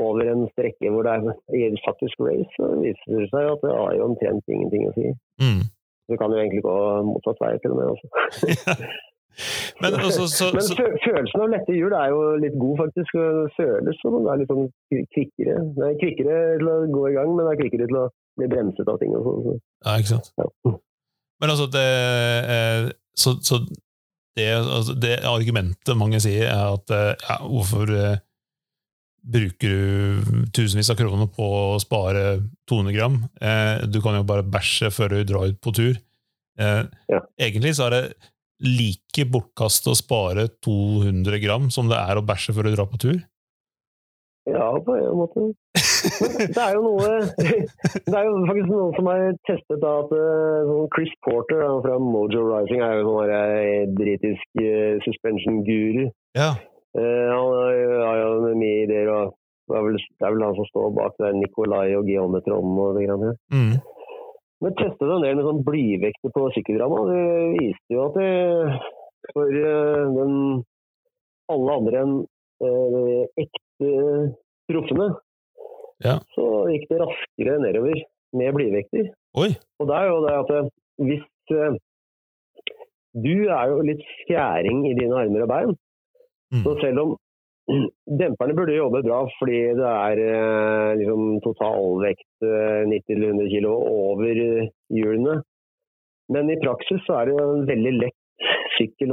over 0.00 0.26
en 0.26 0.44
strekke 0.52 0.90
hvor 0.90 1.06
det 1.06 1.14
er 1.14 1.78
faktisk 1.86 2.20
race, 2.26 2.50
så 2.56 2.70
viser 2.82 3.18
det 3.20 3.30
seg 3.30 3.50
at 3.52 3.64
det 3.64 3.72
har 3.74 3.96
jo 3.98 4.10
omtrent 4.10 4.50
ingenting 4.50 4.88
å 4.88 4.94
si. 4.96 5.10
Mm. 5.42 5.64
Du 6.10 6.16
kan 6.20 6.34
jo 6.34 6.40
egentlig 6.40 6.64
gå 6.66 6.76
motsatt 7.08 7.40
vei 7.40 7.54
til 7.62 7.74
og 7.74 7.78
med 7.80 7.92
også. 7.94 8.08
Men, 9.82 9.96
også, 10.06 10.26
så, 10.30 10.50
Men 10.54 10.66
følelsen 11.06 11.44
av 11.44 11.54
lette 11.54 11.76
hjul 11.76 11.94
er 11.96 12.10
jo 12.12 12.20
litt 12.42 12.58
god, 12.60 12.74
faktisk. 12.82 13.16
Det 13.16 13.54
føles 13.56 14.02
som 14.02 14.18
det 14.18 14.32
er 14.32 14.42
litt 14.42 14.52
sånn 14.52 14.68
kvikkere. 15.14 15.56
Det 15.78 15.88
er 15.88 16.02
kvikkere 16.02 16.42
til 16.60 16.70
å 16.70 16.76
gå 16.92 17.06
i 17.08 17.14
gang, 17.16 17.32
men 17.32 17.46
det 17.48 17.54
er 17.54 17.62
kvikkere 17.62 17.88
til 17.90 18.02
å 18.02 18.08
bli 18.40 18.50
bremset 18.52 18.90
av 18.92 19.00
ting. 19.00 19.16
og 19.16 19.30
sånn. 19.30 19.62
Ja, 19.86 19.96
ikke 19.96 20.12
sant. 20.16 20.34
Ja. 20.40 20.50
Men 21.42 21.50
altså, 21.50 21.66
det 21.66 21.88
eh, 22.54 22.84
Så, 23.18 23.34
så 23.42 23.58
det, 24.36 24.46
altså, 24.54 24.94
det, 24.98 25.18
argumentet 25.28 25.98
mange 25.98 26.20
sier, 26.22 26.46
er 26.50 26.74
at 26.74 26.92
eh, 26.94 27.10
ja, 27.22 27.36
hvorfor 27.42 27.90
eh, 27.94 28.22
bruker 29.24 29.72
du 29.72 30.46
tusenvis 30.52 30.90
av 30.92 30.98
kroner 30.98 31.28
på 31.32 31.46
å 31.46 31.80
spare 31.82 32.38
200 32.70 32.94
gram. 32.96 33.18
Eh, 33.40 33.86
du 33.88 34.00
kan 34.04 34.18
jo 34.18 34.26
bare 34.28 34.44
bæsje 34.44 34.92
før 34.92 35.16
du 35.16 35.24
drar 35.28 35.48
ut 35.48 35.60
på 35.64 35.72
tur. 35.76 35.98
Eh, 36.60 36.82
ja. 37.10 37.20
Egentlig 37.40 37.74
så 37.78 37.88
er 37.88 37.96
det 37.96 38.04
like 38.64 39.26
bortkastet 39.32 39.92
å 39.92 39.98
spare 39.98 40.48
200 40.64 41.40
gram 41.42 41.70
som 41.74 41.88
det 41.90 42.00
er 42.00 42.20
å 42.20 42.26
bæsje 42.26 42.54
før 42.56 42.68
du 42.68 42.76
drar 42.76 42.90
på 42.90 43.00
tur. 43.00 43.22
Ja, 44.44 44.66
på 44.84 44.92
en 44.92 45.16
måte. 45.16 45.46
det 46.54 46.60
er 46.60 46.74
jo 46.76 46.82
noe 46.84 47.12
Det 47.40 48.12
er 48.12 48.26
jo 48.28 48.42
faktisk 48.44 48.68
noen 48.68 48.92
som 48.98 49.06
har 49.08 49.22
testet 49.48 49.86
at 49.88 50.12
uh, 50.12 50.82
Chris 50.92 51.14
Porter 51.24 51.64
fra 51.80 51.96
Mojo 51.96 52.42
Rising 52.50 52.84
er 52.84 52.98
jo 52.98 53.06
sånn 53.08 53.32
uh, 53.32 53.94
britisk 53.96 54.60
uh, 54.60 55.00
suspension-guru. 55.06 56.10
Ja. 56.36 56.50
Uh, 56.94 57.26
han 57.30 58.04
har 58.06 58.20
jo 58.20 58.52
mye 58.54 58.84
ideer, 58.84 59.10
og 59.10 59.32
det 59.70 59.78
er, 59.78 59.86
vel, 59.86 59.96
det 59.98 60.26
er 60.26 60.34
vel 60.34 60.44
han 60.46 60.58
som 60.58 60.68
står 60.68 60.92
bak 60.98 61.16
det 61.18 61.26
er 61.26 61.38
Nikolai 61.38 61.88
og 61.98 62.06
geometron 62.06 62.76
og 62.84 62.98
det 62.98 63.06
greiene. 63.08 63.32
Mm. 63.54 63.72
Men 64.64 64.76
testet 64.78 65.10
en 65.10 65.24
del 65.24 65.38
med 65.38 65.48
sånn 65.48 65.64
blyvekter 65.66 66.32
på 66.32 66.44
sykkelramma. 66.54 67.00
Det 67.10 67.24
viste 67.56 67.96
jo 67.96 68.06
at 68.06 68.18
det, 68.20 68.30
for 69.32 69.58
uh, 69.64 70.04
den, 70.20 70.38
alle 71.54 71.76
andre 71.80 72.04
enn 72.04 72.16
de 72.64 73.16
ekte 73.42 73.88
proffene, 74.70 75.08
ja. 76.04 76.18
så 76.32 76.44
gikk 76.70 76.86
det 76.92 77.00
raskere 77.02 77.56
nedover 77.60 77.98
med 78.38 78.54
blyvekter. 78.56 79.10
Oi. 79.42 79.50
Og 79.82 79.90
det 79.90 79.98
er 79.98 80.08
jo 80.08 80.20
det 80.24 80.36
at 80.38 80.70
hvis 81.02 81.24
Du 83.14 83.34
er 83.46 83.70
jo 83.70 83.82
litt 83.86 84.00
fjæring 84.26 84.86
i 84.90 84.94
dine 84.98 85.18
armer 85.20 85.44
og 85.44 85.50
bein. 85.50 85.74
Mm. 86.54 86.62
Så 86.64 86.74
selv 86.82 87.02
om 87.02 87.14
demperne 88.20 88.56
burde 88.56 88.76
jobbe 88.76 89.02
bra 89.06 89.22
fordi 89.38 89.60
det 89.80 89.90
er 89.90 90.22
eh, 90.24 90.90
liksom, 91.00 91.24
totalvekt 91.46 92.46
90-100 92.94 93.50
kg 93.52 93.70
over 93.72 94.44
hjulene, 94.92 95.40
men 96.32 96.52
i 96.52 96.60
praksis 96.60 97.02
så 97.06 97.20
er 97.20 97.30
det 97.30 97.40
en 97.40 97.66
veldig 97.68 97.96
lett 98.02 98.20
sykkel 98.78 99.12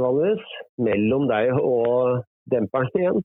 mellom 0.82 1.28
deg 1.30 1.52
og 1.58 2.22
demperen 2.52 2.94
igjen. 3.00 3.20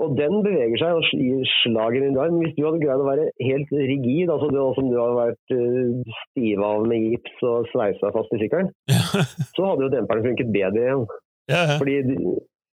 Og 0.00 0.14
den 0.16 0.38
beveger 0.40 0.80
seg 0.80 0.96
og 0.96 1.08
gir 1.12 1.48
slag 1.58 1.96
i 1.98 2.04
arm. 2.08 2.38
Hvis 2.40 2.54
du 2.56 2.62
hadde 2.64 2.80
greid 2.80 3.02
å 3.02 3.08
være 3.08 3.26
helt 3.44 3.72
rigid, 3.74 4.30
altså 4.32 4.48
det, 4.48 4.62
som 4.78 4.86
du 4.88 4.96
hadde 4.96 5.18
vært 5.18 5.52
uh, 5.52 6.14
stiva 6.22 6.70
av 6.78 6.86
med 6.88 7.04
gips 7.10 7.42
og 7.44 7.68
sveisa 7.68 8.12
fast 8.14 8.32
i 8.32 8.40
sykkelen, 8.40 8.70
så 9.58 9.66
hadde 9.66 9.84
jo 9.84 9.92
demperen 9.92 10.24
funket 10.24 10.54
bedre 10.54 10.86
igjen. 10.86 11.04
Ja, 11.52 11.60
ja. 11.66 11.76
Fordi 11.82 11.98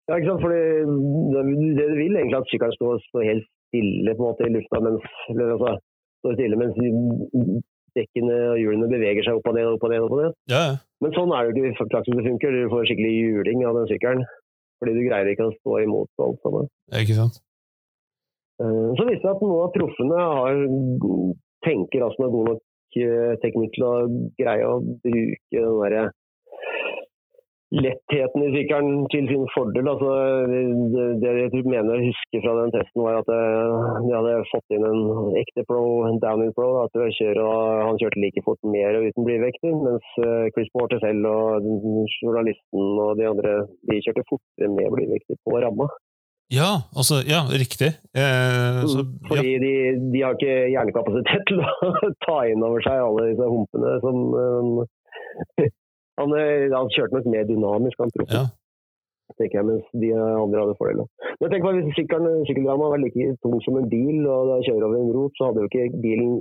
ja, 0.09 0.17
ikke 0.17 0.31
sant? 0.31 0.43
Fordi 0.45 0.61
det 1.77 1.85
du 1.91 1.95
vil 1.99 2.17
egentlig 2.17 2.39
at 2.39 2.49
sykkelen 2.51 2.77
står, 2.77 2.99
står 3.09 3.29
helt 3.29 3.47
stille 3.69 4.15
på 4.15 4.21
en 4.21 4.29
måte 4.29 4.47
i 4.47 4.53
lufta 4.53 4.81
mens, 4.85 5.07
eller, 5.33 5.55
altså, 5.55 5.71
står 6.21 6.37
stille 6.37 6.59
mens 6.61 6.77
dekkene 7.95 8.35
og 8.51 8.59
hjulene 8.59 8.91
beveger 8.91 9.25
seg 9.25 9.39
opp 9.39 9.49
og 9.49 9.55
ned. 9.55 9.69
opp 9.71 9.85
og 9.87 9.93
ned, 9.93 10.05
opp 10.05 10.15
og 10.15 10.21
ned. 10.21 10.35
Ja. 10.51 10.63
Men 11.03 11.15
sånn 11.15 11.31
er 11.35 11.47
det 11.47 11.63
ikke 11.63 11.87
i 11.87 11.91
praksis 11.93 12.17
det 12.17 12.27
funker. 12.27 12.55
Du 12.55 12.71
får 12.73 12.89
skikkelig 12.89 13.13
juling 13.15 13.63
av 13.67 13.79
den 13.79 13.89
sykkelen. 13.91 14.25
Fordi 14.83 14.95
du 14.97 15.03
greier 15.05 15.31
ikke 15.31 15.47
å 15.47 15.55
stå 15.55 15.77
imot 15.85 16.23
alt 16.25 16.41
sammen. 16.43 16.69
Ikke 16.99 17.15
sant? 17.15 17.39
Eh, 18.63 18.89
så 18.99 19.07
viser 19.07 19.23
det 19.23 19.31
at 19.31 19.43
noen 19.43 19.63
av 19.63 19.73
proffene 19.75 20.27
har, 20.31 20.59
tenker 21.65 22.05
altså 22.05 22.25
med 22.25 22.35
god 22.35 22.51
nok 22.51 22.99
eh, 22.99 23.33
teknikk 23.43 23.73
til 23.77 23.87
å 23.87 23.93
greie 24.39 24.67
å 24.67 24.77
bruke 24.83 25.55
den 25.55 25.79
derre 25.81 26.05
lettheten 27.75 28.45
i 28.45 28.51
sykkelen 28.53 29.05
til 29.11 29.27
sin 29.29 29.45
fordel. 29.55 29.89
Altså, 29.91 30.11
det, 30.93 31.05
det, 31.21 31.33
jeg 31.43 31.65
mener 31.67 31.97
å 31.97 32.05
huske 32.05 32.41
fra 32.43 32.55
den 32.61 32.73
testen, 32.75 33.03
var 33.03 33.19
at 33.19 33.31
eh, 33.35 33.99
de 34.05 34.15
hadde 34.15 34.35
fått 34.51 34.75
inn 34.75 34.87
en 34.87 35.37
ekte 35.41 35.65
pro, 35.69 35.83
en 36.07 36.21
downhill 36.23 36.55
pro. 36.57 36.69
At 36.85 36.95
kjøre, 37.19 37.45
han 37.89 37.99
kjørte 38.01 38.23
like 38.23 38.45
fort 38.47 38.61
mer 38.75 38.99
og 38.99 39.09
uten 39.09 39.27
blivekter, 39.27 39.75
mens 39.83 40.17
eh, 40.23 40.47
Chris 40.55 40.71
Porter 40.75 41.03
selv 41.03 41.29
og 41.29 41.69
journalisten 42.21 42.99
og 43.05 43.15
de 43.19 43.29
andre 43.29 43.55
de 43.91 44.01
kjørte 44.07 44.27
fortere 44.31 44.71
med 44.71 44.91
blivekter 44.95 45.39
på 45.43 45.59
ramma. 45.59 45.89
Ja, 46.53 46.85
altså, 46.93 47.15
ja, 47.25 47.41
riktig. 47.49 47.87
Eh, 48.13 48.81
så, 48.85 49.01
mm, 49.01 49.13
Fordi 49.27 49.53
ja. 49.55 49.61
de, 49.63 49.73
de, 50.13 50.19
har 50.21 50.35
ikke 50.37 50.57
hjernekapasitet 50.69 51.47
til 51.49 51.63
å 51.65 51.69
ta 52.27 52.43
inn 52.51 52.61
over 52.65 52.85
seg 52.85 53.01
alle 53.01 53.31
disse 53.31 53.47
humpene 53.49 53.95
som 54.05 54.21
um, 54.37 54.85
han, 56.19 56.35
eh, 56.39 56.67
han 56.73 56.91
kjørte 56.95 57.17
nok 57.17 57.27
mer 57.33 57.47
dynamisk, 57.49 57.99
han 58.01 58.13
proffen. 58.15 58.45
Ja. 58.45 59.35
tenker 59.39 59.57
jeg, 59.59 59.67
mens 59.67 59.85
de 60.01 60.09
andre 60.15 60.61
hadde 60.63 60.77
fordeler. 60.79 61.07
Men 61.41 61.51
tenk 61.51 61.65
på 61.65 61.71
hvis 61.75 61.95
sykkelramma 61.97 62.91
var 62.93 63.01
like 63.01 63.31
tung 63.43 63.55
som 63.65 63.79
en 63.79 63.89
bil, 63.91 64.21
og 64.29 64.51
da 64.51 64.59
kjører 64.67 64.85
over 64.87 64.99
en 65.01 65.15
rot, 65.15 65.33
så 65.35 65.49
hadde 65.49 65.63
jo 65.63 65.69
ikke 65.71 66.01
bilen 66.03 66.35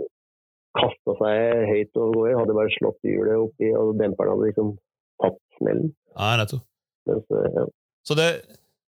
kasta 0.79 1.15
seg 1.21 1.65
høyt 1.71 2.03
og 2.03 2.19
går, 2.19 2.35
Hadde 2.41 2.59
bare 2.59 2.77
slått 2.77 3.09
hjulet 3.09 3.41
oppi, 3.47 3.71
og 3.79 3.95
demperen 4.01 4.35
hadde 4.35 4.51
liksom 4.51 4.75
tatt 5.23 5.41
smellen. 5.59 5.91
Nei, 6.19 6.35
nettopp. 6.41 6.67
Mens, 7.09 7.27
eh, 7.31 7.51
ja. 7.59 7.65
Så 8.05 8.17
det, 8.19 8.29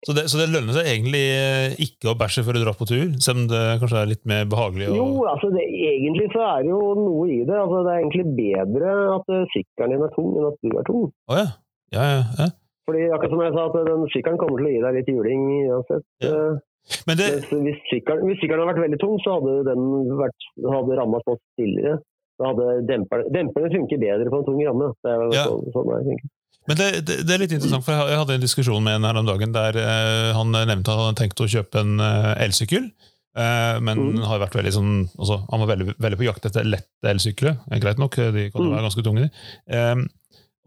så, 0.07 0.13
det, 0.15 0.23
så 0.31 0.39
det 0.39 0.47
lønner 0.53 0.73
seg 0.77 0.87
egentlig 0.93 1.23
eh, 1.35 1.73
ikke 1.85 2.11
å 2.11 2.17
bæsje 2.19 2.43
før 2.47 2.55
du 2.55 2.61
drar 2.63 2.77
på 2.79 2.87
tur, 2.87 3.07
selv 3.19 3.41
om 3.41 3.47
det 3.51 3.63
kanskje 3.81 3.99
er 4.03 4.11
litt 4.13 4.25
mer 4.29 4.45
behagelig? 4.51 4.87
å- 4.91 4.95
Jo, 4.99 5.07
altså 5.31 5.49
det, 5.55 5.65
egentlig 5.67 6.29
så 6.35 6.41
er 6.45 6.63
det 6.63 6.71
jo 6.71 6.79
noe 6.99 7.25
i 7.27 7.41
det. 7.43 7.57
Altså, 7.59 7.81
det 7.85 7.91
er 7.93 7.99
egentlig 8.03 8.27
bedre 8.39 8.93
at 9.17 9.33
eh, 9.35 9.45
sykkelen 9.55 9.95
din 9.97 10.07
er 10.07 10.13
tung 10.15 10.31
enn 10.39 10.47
at 10.51 10.57
du 10.63 10.69
er 10.79 10.87
tung. 10.87 11.05
Oh, 11.27 11.35
ja. 11.41 11.47
Ja, 11.91 12.03
ja, 12.13 12.23
ja. 12.39 12.47
Fordi 12.89 13.03
akkurat 13.13 13.31
som 13.33 13.41
jeg 13.43 13.53
sa, 13.53 13.63
at 13.69 13.77
den 13.85 14.07
sykkelen 14.13 14.39
kommer 14.41 14.57
til 14.61 14.67
å 14.69 14.73
gi 14.73 14.81
deg 14.85 14.95
litt 14.99 15.09
juling 15.13 15.43
uansett. 15.69 16.05
Ja. 16.25 16.31
Eh, 16.33 16.65
Men 17.05 17.19
det, 17.19 17.27
hvis 17.51 17.81
sykkelen, 17.91 18.23
hvis 18.25 18.39
sykkelen 18.41 18.63
hadde 18.63 18.71
vært 18.71 18.83
veldig 18.87 18.99
tung, 19.03 19.17
så 19.21 19.35
hadde 19.37 19.57
den 19.67 19.83
vært, 20.17 20.47
hadde 20.63 20.95
ramma 20.97 21.19
stått 21.21 21.41
stillere. 21.53 21.99
Da 22.39 22.53
hadde 22.53 22.65
demperne, 22.87 23.27
demperne 23.35 23.69
funker 23.75 23.99
bedre 24.01 24.31
på 24.31 24.39
en 24.39 24.45
tung 24.47 24.61
ramme. 24.63 24.87
Det 25.03 25.11
er 25.11 25.19
jo 25.21 25.31
Ja. 25.35 25.43
sånn, 25.51 25.65
sånn 25.75 25.89
jeg 25.97 26.05
tenker. 26.07 26.29
Men 26.69 26.77
det, 26.77 26.87
det, 27.07 27.15
det 27.25 27.33
er 27.35 27.41
litt 27.41 27.53
interessant, 27.55 27.81
for 27.85 27.97
jeg 28.11 28.17
hadde 28.19 28.35
en 28.37 28.43
diskusjon 28.43 28.83
med 28.85 28.99
en 28.99 29.07
her 29.09 29.17
om 29.17 29.25
dagen 29.27 29.51
der 29.55 29.77
uh, 29.81 30.29
han 30.37 30.53
nevnte 30.53 30.91
at 30.93 30.99
han 30.99 31.07
hadde 31.09 31.19
tenkt 31.23 31.41
å 31.41 31.47
kjøpe 31.49 31.81
en 31.81 31.95
uh, 31.99 32.35
elsykkel. 32.45 32.91
Uh, 33.39 33.77
men 33.85 33.97
Mm. 33.99 34.21
har 34.29 34.39
vært 34.41 34.55
veldig 34.57 34.73
sånn, 34.75 34.93
altså, 35.17 35.39
han 35.49 35.61
var 35.63 35.69
veldig, 35.73 35.95
veldig 36.01 36.17
på 36.21 36.25
jakt 36.29 36.45
etter 36.49 36.65
lette 36.69 37.09
elsykler. 37.11 37.57
Greit 37.81 37.99
nok, 38.01 38.15
de 38.15 38.47
kan 38.53 38.61
jo 38.61 38.69
Mm. 38.69 38.75
være 38.77 38.85
ganske 38.87 39.03
tunge. 39.05 39.27
Eh, 39.69 39.95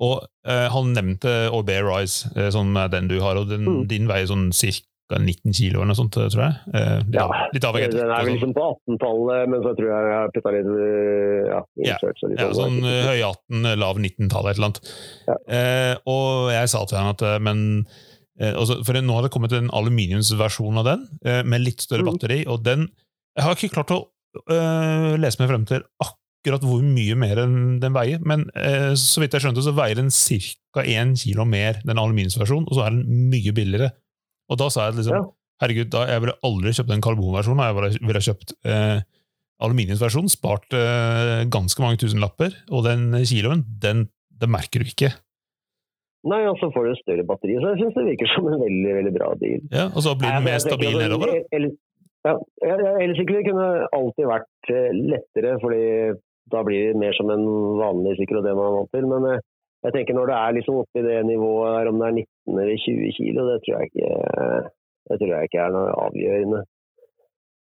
og 0.03 0.27
han 0.47 0.93
nevnte 0.97 1.33
Aubert 1.53 1.85
Rise, 1.87 2.51
som 2.55 2.75
er 2.77 2.89
den 2.89 3.07
du 3.11 3.21
har, 3.21 3.37
og 3.39 3.49
den, 3.51 3.65
Mm. 3.67 3.87
din 3.91 4.09
veier 4.09 4.27
sånn 4.27 4.51
ca. 4.51 4.73
19 5.21 5.52
kilo 5.52 5.81
eller 5.83 5.90
noe 5.92 5.99
sånt, 5.99 6.12
tror 6.16 6.42
jeg. 6.45 6.54
Eh, 6.75 6.99
litt, 7.04 7.14
Ja, 7.19 7.26
litt 7.52 7.64
avhengig 7.69 7.88
av 7.90 7.97
Den 7.99 8.11
er 8.14 8.25
vel 8.25 8.33
liksom 8.37 8.54
på 8.57 8.64
18-tallet, 8.71 9.50
men 9.52 9.62
så 9.66 9.75
tror 9.76 9.88
jeg 9.90 10.09
jeg 10.09 10.16
har 10.21 10.33
putta 10.37 10.54
litt 10.54 10.71
øh, 10.73 11.42
ja, 11.50 11.61
Ja, 11.90 11.99
litt 12.02 12.40
Ja, 12.40 12.49
sånn, 12.52 12.78
sånn 12.81 12.88
eh, 12.88 13.11
høy 13.11 13.21
18, 13.28 13.69
lav 13.83 14.00
19-tallet, 14.00 14.50
et 14.54 14.57
eller 14.62 14.71
annet. 14.71 14.90
Ja. 15.28 15.37
Eh, 15.59 15.95
og 16.07 16.50
jeg 16.54 16.73
sa 16.73 16.85
til 16.87 16.99
han 17.02 17.12
at 17.12 17.23
eh, 17.28 17.38
men 17.42 17.62
eh, 18.40 18.54
også, 18.57 18.81
For 18.87 19.00
nå 19.02 19.19
har 19.19 19.26
det 19.28 19.33
kommet 19.35 19.52
en 19.59 19.71
aluminiumsversjon 19.75 20.78
av 20.83 20.88
den, 20.88 21.07
eh, 21.26 21.42
med 21.45 21.61
litt 21.66 21.81
større 21.85 22.02
Mm. 22.07 22.12
batteri. 22.12 22.40
og 22.47 22.62
den 22.64 22.88
Jeg 23.37 23.45
har 23.45 23.54
ikke 23.57 23.75
klart 23.76 23.90
å 23.95 24.00
eh, 24.50 25.16
lese 25.21 25.40
meg 25.42 25.49
frem 25.50 25.64
til 25.69 25.83
akkurat 26.02 26.64
hvor 26.66 26.83
mye 26.83 27.14
mer 27.14 27.37
den 27.37 27.92
veier, 27.95 28.19
men 28.26 28.49
eh, 28.57 28.95
så 28.99 29.21
vidt 29.23 29.33
jeg 29.37 29.45
skjønte, 29.45 29.62
så 29.62 29.75
veier 29.76 29.95
den 30.00 30.09
ca. 30.11 30.83
1 30.83 31.12
kilo 31.21 31.45
mer, 31.45 31.78
den 31.85 32.00
aluminiumsversjonen, 32.00 32.64
og 32.66 32.75
så 32.78 32.87
er 32.87 32.97
den 32.97 33.28
mye 33.31 33.52
billigere. 33.54 33.90
Og 34.51 34.59
da 34.61 34.69
sa 34.73 34.89
jeg 34.89 35.01
liksom 35.01 35.19
Ja. 35.19 35.25
Herregud, 35.63 35.93
da, 35.95 36.01
jeg 36.11 36.23
ville 36.25 36.33
aldri 36.43 36.73
kjøpt 36.75 36.91
den 36.91 37.03
karbonversjonen. 37.05 37.61
Jeg 37.63 37.75
ville, 37.77 38.07
ville 38.09 38.23
kjøpt 38.27 38.55
eh, 38.67 39.05
aluminiumsversjonen, 39.63 40.33
spart 40.33 40.75
eh, 40.75 41.45
ganske 41.55 41.85
mange 41.85 42.01
tusenlapper, 42.03 42.57
og 42.75 42.83
den 42.89 43.13
kiloen, 43.29 43.63
den, 43.85 44.09
den 44.43 44.51
merker 44.51 44.83
du 44.83 44.91
ikke. 44.91 45.13
Nei, 46.27 46.41
og 46.47 46.59
så 46.61 46.69
får 46.75 46.87
du 46.87 46.99
større 47.01 47.27
batteri, 47.27 47.57
så 47.59 47.73
jeg 47.73 47.81
syns 47.83 47.97
det 47.99 48.09
virker 48.13 48.31
som 48.31 48.47
en 48.51 48.61
veldig 48.63 48.93
veldig 48.99 49.15
bra 49.15 49.31
bil. 49.39 49.63
Ja, 49.75 49.89
og 49.91 50.05
så 50.05 50.15
blir 50.19 50.31
den 50.31 50.47
mer 50.47 50.61
stabil 50.63 50.99
nedover. 50.99 51.33
da. 52.23 52.35
ja, 52.63 52.77
elsykler 53.03 53.47
kunne 53.49 53.71
alltid 53.99 54.29
vært 54.31 54.75
eh, 54.75 54.93
lettere, 55.15 55.57
fordi 55.63 55.87
da 56.53 56.63
blir 56.67 56.93
det 56.93 57.01
mer 57.01 57.17
som 57.19 57.31
en 57.33 57.47
vanlig 57.81 58.19
sykkel 58.21 58.39
og 58.39 58.47
det 58.47 58.55
man 58.59 58.69
er 58.69 58.77
vant 58.77 58.93
til. 58.95 59.09
Men 59.11 59.27
eh, 59.31 59.43
jeg 59.83 59.93
tenker 59.95 60.15
når 60.17 60.27
det 60.31 60.37
er 60.39 60.51
liksom 60.57 60.75
i 60.99 61.03
det 61.07 61.19
nivået 61.27 61.75
her, 61.75 61.89
om 61.91 61.99
det 62.01 62.07
er 62.09 62.19
19 62.23 62.61
eller 62.62 62.77
20 62.85 63.17
kilo, 63.19 63.41
det 63.49 63.59
tror 63.62 63.77
jeg 63.79 63.85
ikke, 63.91 64.11
det 65.09 65.17
tror 65.19 65.33
jeg 65.35 65.43
ikke 65.49 65.62
er 65.65 65.71
noe 65.75 65.97
avgjørende. 66.07 66.61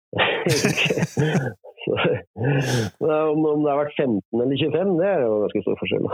Om 2.99 3.61
det 3.65 3.71
har 3.71 3.81
vært 3.83 3.99
15 4.01 4.41
eller 4.41 4.57
25, 4.57 4.97
det 5.01 5.09
er 5.09 5.21
jo 5.25 5.41
ganske 5.45 5.63
stor 5.65 5.77
forskjell. 5.83 6.07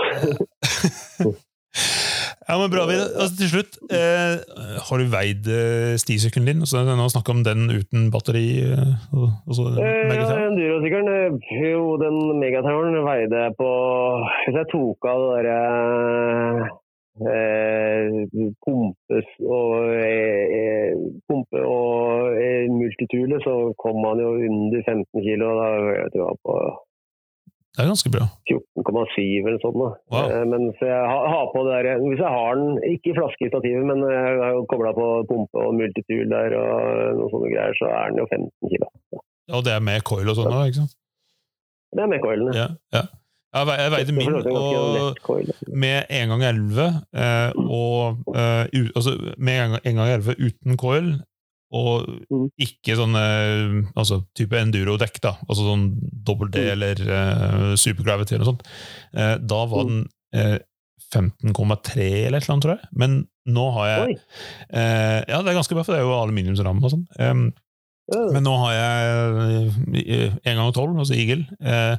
Ja, 2.44 2.58
men 2.60 2.68
bra. 2.72 2.84
Altså, 2.92 3.34
til 3.40 3.48
slutt, 3.54 3.78
eh, 3.88 4.36
har 4.86 5.00
du 5.00 5.06
veid 5.08 5.48
eh, 5.48 5.94
stisykkelen 6.00 6.48
din? 6.50 6.60
Altså, 6.64 6.82
nå 6.84 7.06
snakker 7.08 7.32
om 7.32 7.42
den 7.46 7.70
uten 7.72 8.10
batteri. 8.12 8.60
Eh, 8.68 8.94
og, 9.16 9.28
og 9.48 9.52
så, 9.56 9.70
Eh, 9.80 10.12
ja, 10.12 10.28
Endurosykkelen, 10.44 11.08
eh, 11.08 11.72
jo 11.72 11.96
den 12.04 12.18
megatoweren 12.42 13.00
veide 13.08 13.48
på 13.60 13.70
Hvis 14.44 14.58
jeg 14.60 14.70
tok 14.74 15.08
av 15.08 15.24
det 15.24 15.30
derre 15.34 16.68
eh, 17.32 18.08
pumpes 18.64 19.28
og 19.40 19.88
eh, 19.96 20.44
eh, 20.60 21.04
pumpe 21.28 21.64
og 21.64 22.36
eh, 22.36 22.68
multitule, 22.68 23.40
så 23.46 23.72
kom 23.80 24.02
man 24.04 24.20
jo 24.20 24.34
under 24.36 24.80
15 24.84 25.06
kilo. 25.24 25.54
Da 25.60 25.68
jeg 26.02 26.10
tror 26.12 26.28
jeg 26.28 26.42
på 26.44 26.58
det 27.74 27.82
er 27.82 27.88
ganske 27.90 28.10
bra. 28.14 28.26
14,7 28.94 29.48
eller 29.50 29.60
sånn. 29.62 29.78
Wow. 29.82 30.28
Eh, 30.30 30.44
mens 30.52 30.80
jeg 30.82 31.02
har, 31.10 31.26
har 31.34 31.46
på 31.52 31.64
det 31.66 31.80
der, 31.86 32.00
hvis 32.04 32.22
jeg 32.22 32.32
har 32.36 32.60
den, 32.60 32.78
ikke 32.94 33.10
i 33.12 33.16
flaske 33.18 33.46
i 33.46 33.50
stativet, 33.52 33.84
men 33.90 34.04
jeg 34.08 34.38
har 34.42 34.60
kobla 34.70 34.94
på 34.96 35.08
pumpe 35.30 35.64
og 35.66 35.74
multitool 35.78 36.30
der 36.32 36.56
og 36.60 37.18
noen 37.18 37.32
sånne 37.34 37.50
greier, 37.52 37.76
så 37.80 37.90
er 37.90 38.12
den 38.14 38.22
jo 38.22 38.28
15 38.30 38.72
kilo. 38.72 38.90
Og 39.54 39.66
det 39.66 39.74
er 39.76 39.84
med 39.84 40.06
coil 40.08 40.30
og 40.32 40.38
sånn 40.38 40.54
òg, 40.54 40.70
ikke 40.70 40.80
sant? 40.84 40.96
Det 41.94 42.02
er 42.02 42.10
med 42.10 42.22
coilene. 42.24 42.54
Ja, 42.56 42.70
ja. 42.96 43.04
Jeg, 43.54 43.66
ve- 43.68 43.74
jeg 43.78 43.90
veide 43.92 44.14
min, 44.16 44.32
og 44.34 45.76
med 45.78 46.08
en 46.10 46.32
gang 46.32 46.42
11 46.48 46.86
eh, 47.14 47.52
og 47.62 48.34
eh, 48.34 48.64
altså, 48.98 49.12
med 49.38 49.76
en 49.86 49.94
gang 50.00 50.08
11 50.16 50.34
uten 50.42 50.78
coil 50.80 51.12
og 51.72 52.06
Mm. 52.30 52.50
ikke 52.60 52.96
sånne 52.96 53.22
altså 53.96 54.20
type 54.34 54.52
enduro-dekk, 54.58 55.20
da, 55.20 55.36
altså 55.48 55.64
sånn 55.66 55.86
dobbel 56.24 56.50
D 56.50 56.58
Mm. 56.60 56.72
eller 56.72 56.94
uh, 57.08 57.74
supergravity 57.76 58.34
eller 58.34 58.44
noe 58.44 58.52
sånt, 58.54 58.66
Uh, 59.14 59.36
da 59.38 59.64
var 59.66 59.84
Mm. 59.84 59.88
den 60.34 60.52
uh, 60.54 60.58
15,3 61.14 62.26
eller 62.26 62.38
et 62.38 62.44
eller 62.44 62.54
annet, 62.54 62.64
tror 62.64 62.78
jeg. 62.78 62.88
Men 62.96 63.28
nå 63.46 63.64
har 63.74 63.86
jeg 63.86 64.16
eh, 64.72 65.20
Ja, 65.28 65.42
det 65.42 65.50
er 65.52 65.58
ganske 65.60 65.74
bra, 65.76 65.84
for 65.84 65.92
det 65.94 66.00
er 66.00 66.06
jo 66.08 66.14
aluminiumsramme 66.16 66.82
og 66.82 66.90
sånn. 66.90 67.04
Um, 67.20 67.52
men 68.32 68.42
nå 68.42 68.54
har 68.58 68.72
jeg 68.74 69.68
eh, 70.08 70.32
en 70.50 70.56
gang 70.58 70.72
12, 70.72 70.98
altså 70.98 71.14
Eagle. 71.14 71.44
Eh, 71.60 71.96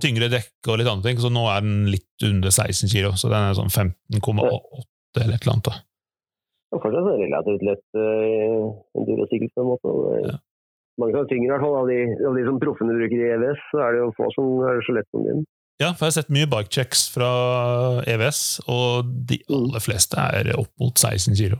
tyngre 0.00 0.30
dekk 0.30 0.68
og 0.70 0.78
litt 0.78 0.88
andre 0.88 1.10
ting, 1.10 1.18
så 1.20 1.28
nå 1.30 1.42
er 1.50 1.60
den 1.66 1.86
litt 1.90 2.24
under 2.24 2.48
16 2.50 2.88
kilo. 2.88 3.12
Så 3.18 3.28
den 3.28 3.42
er 3.50 3.54
sånn 3.58 3.68
15,8 3.68 5.20
eller 5.20 5.34
et 5.34 5.42
eller 5.44 5.52
annet. 5.52 5.64
da. 5.68 5.76
Og 6.70 6.82
fortsatt 6.84 7.08
er 7.10 7.18
det 7.18 7.26
relativt 7.26 7.64
lett 7.66 7.98
uh, 7.98 8.66
endurosykkel 8.98 9.50
på 9.54 9.64
en 9.64 9.70
måte. 9.72 9.94
er 10.14 10.28
Ja. 10.30 10.36
Mange 11.00 11.16
som 11.16 11.28
tyngre, 11.30 11.46
i 11.46 11.52
hvert 11.54 11.64
fall. 11.64 11.76
Av 11.80 11.88
de, 11.88 11.98
av 12.28 12.36
de 12.36 12.42
som 12.44 12.58
proffene 12.60 12.94
bruker 12.98 13.16
i 13.16 13.30
EVS, 13.32 13.62
så 13.72 13.80
er 13.86 13.94
det 13.94 14.02
jo 14.02 14.12
få 14.18 14.28
som 14.34 14.48
er 14.68 14.82
så 14.84 14.94
lett 14.98 15.08
som 15.14 15.24
din. 15.24 15.42
Ja, 15.80 15.94
for 15.96 16.04
jeg 16.04 16.10
har 16.10 16.16
sett 16.18 16.34
mye 16.34 16.48
bikechecks 16.50 17.06
fra 17.14 17.30
EVS, 18.04 18.40
og 18.68 19.08
de 19.30 19.38
Mm. 19.48 19.54
aller 19.56 19.80
fleste 19.80 20.20
er 20.20 20.50
opp 20.60 20.68
mot 20.82 20.92
16 20.92 21.34
kilo. 21.38 21.56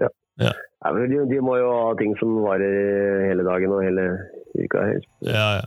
Ja, 0.00 0.08
ja. 0.40 0.52
de, 0.96 1.18
de 1.28 1.40
må 1.44 1.58
jo 1.60 1.68
ha 1.68 1.92
ting 2.00 2.16
som 2.16 2.40
varer 2.40 3.28
hele 3.28 3.44
dagen 3.44 3.74
og 3.76 3.84
hele 3.84 4.06
uka. 4.58 4.86
helst. 4.90 5.08
Ja, 5.26 5.46
ja. 5.60 5.64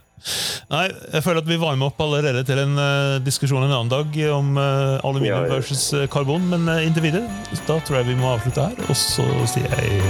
Nei, 0.72 0.86
jeg 1.12 1.22
føler 1.22 1.42
at 1.42 1.48
vi 1.48 1.58
varmer 1.60 1.90
opp 1.90 2.00
allerede 2.02 2.42
til 2.48 2.58
en 2.62 2.78
uh, 2.80 3.18
diskusjon 3.22 3.62
en 3.62 3.70
annen 3.70 3.92
dag 3.92 4.16
om 4.32 4.56
uh, 4.58 4.96
aluminium 5.06 5.44
Ja, 5.44 5.52
versus 5.52 5.84
eh, 5.94 6.08
karbon, 6.10 6.48
men 6.50 6.66
uh, 6.70 6.80
inntil 6.82 7.04
videre, 7.06 7.28
da 7.68 7.78
tror 7.78 8.00
jeg 8.00 8.10
vi 8.10 8.18
må 8.22 8.32
avslutte 8.34 8.70
her, 8.70 8.88
og 8.88 8.98
så 8.98 9.26
sier 9.52 9.68
jeg 9.76 10.00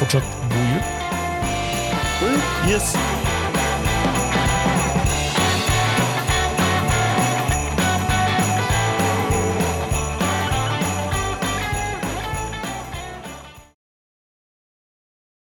fortsatt 0.00 0.36
god 0.52 0.74
jul. 0.74 0.84
Yes! 2.66 3.25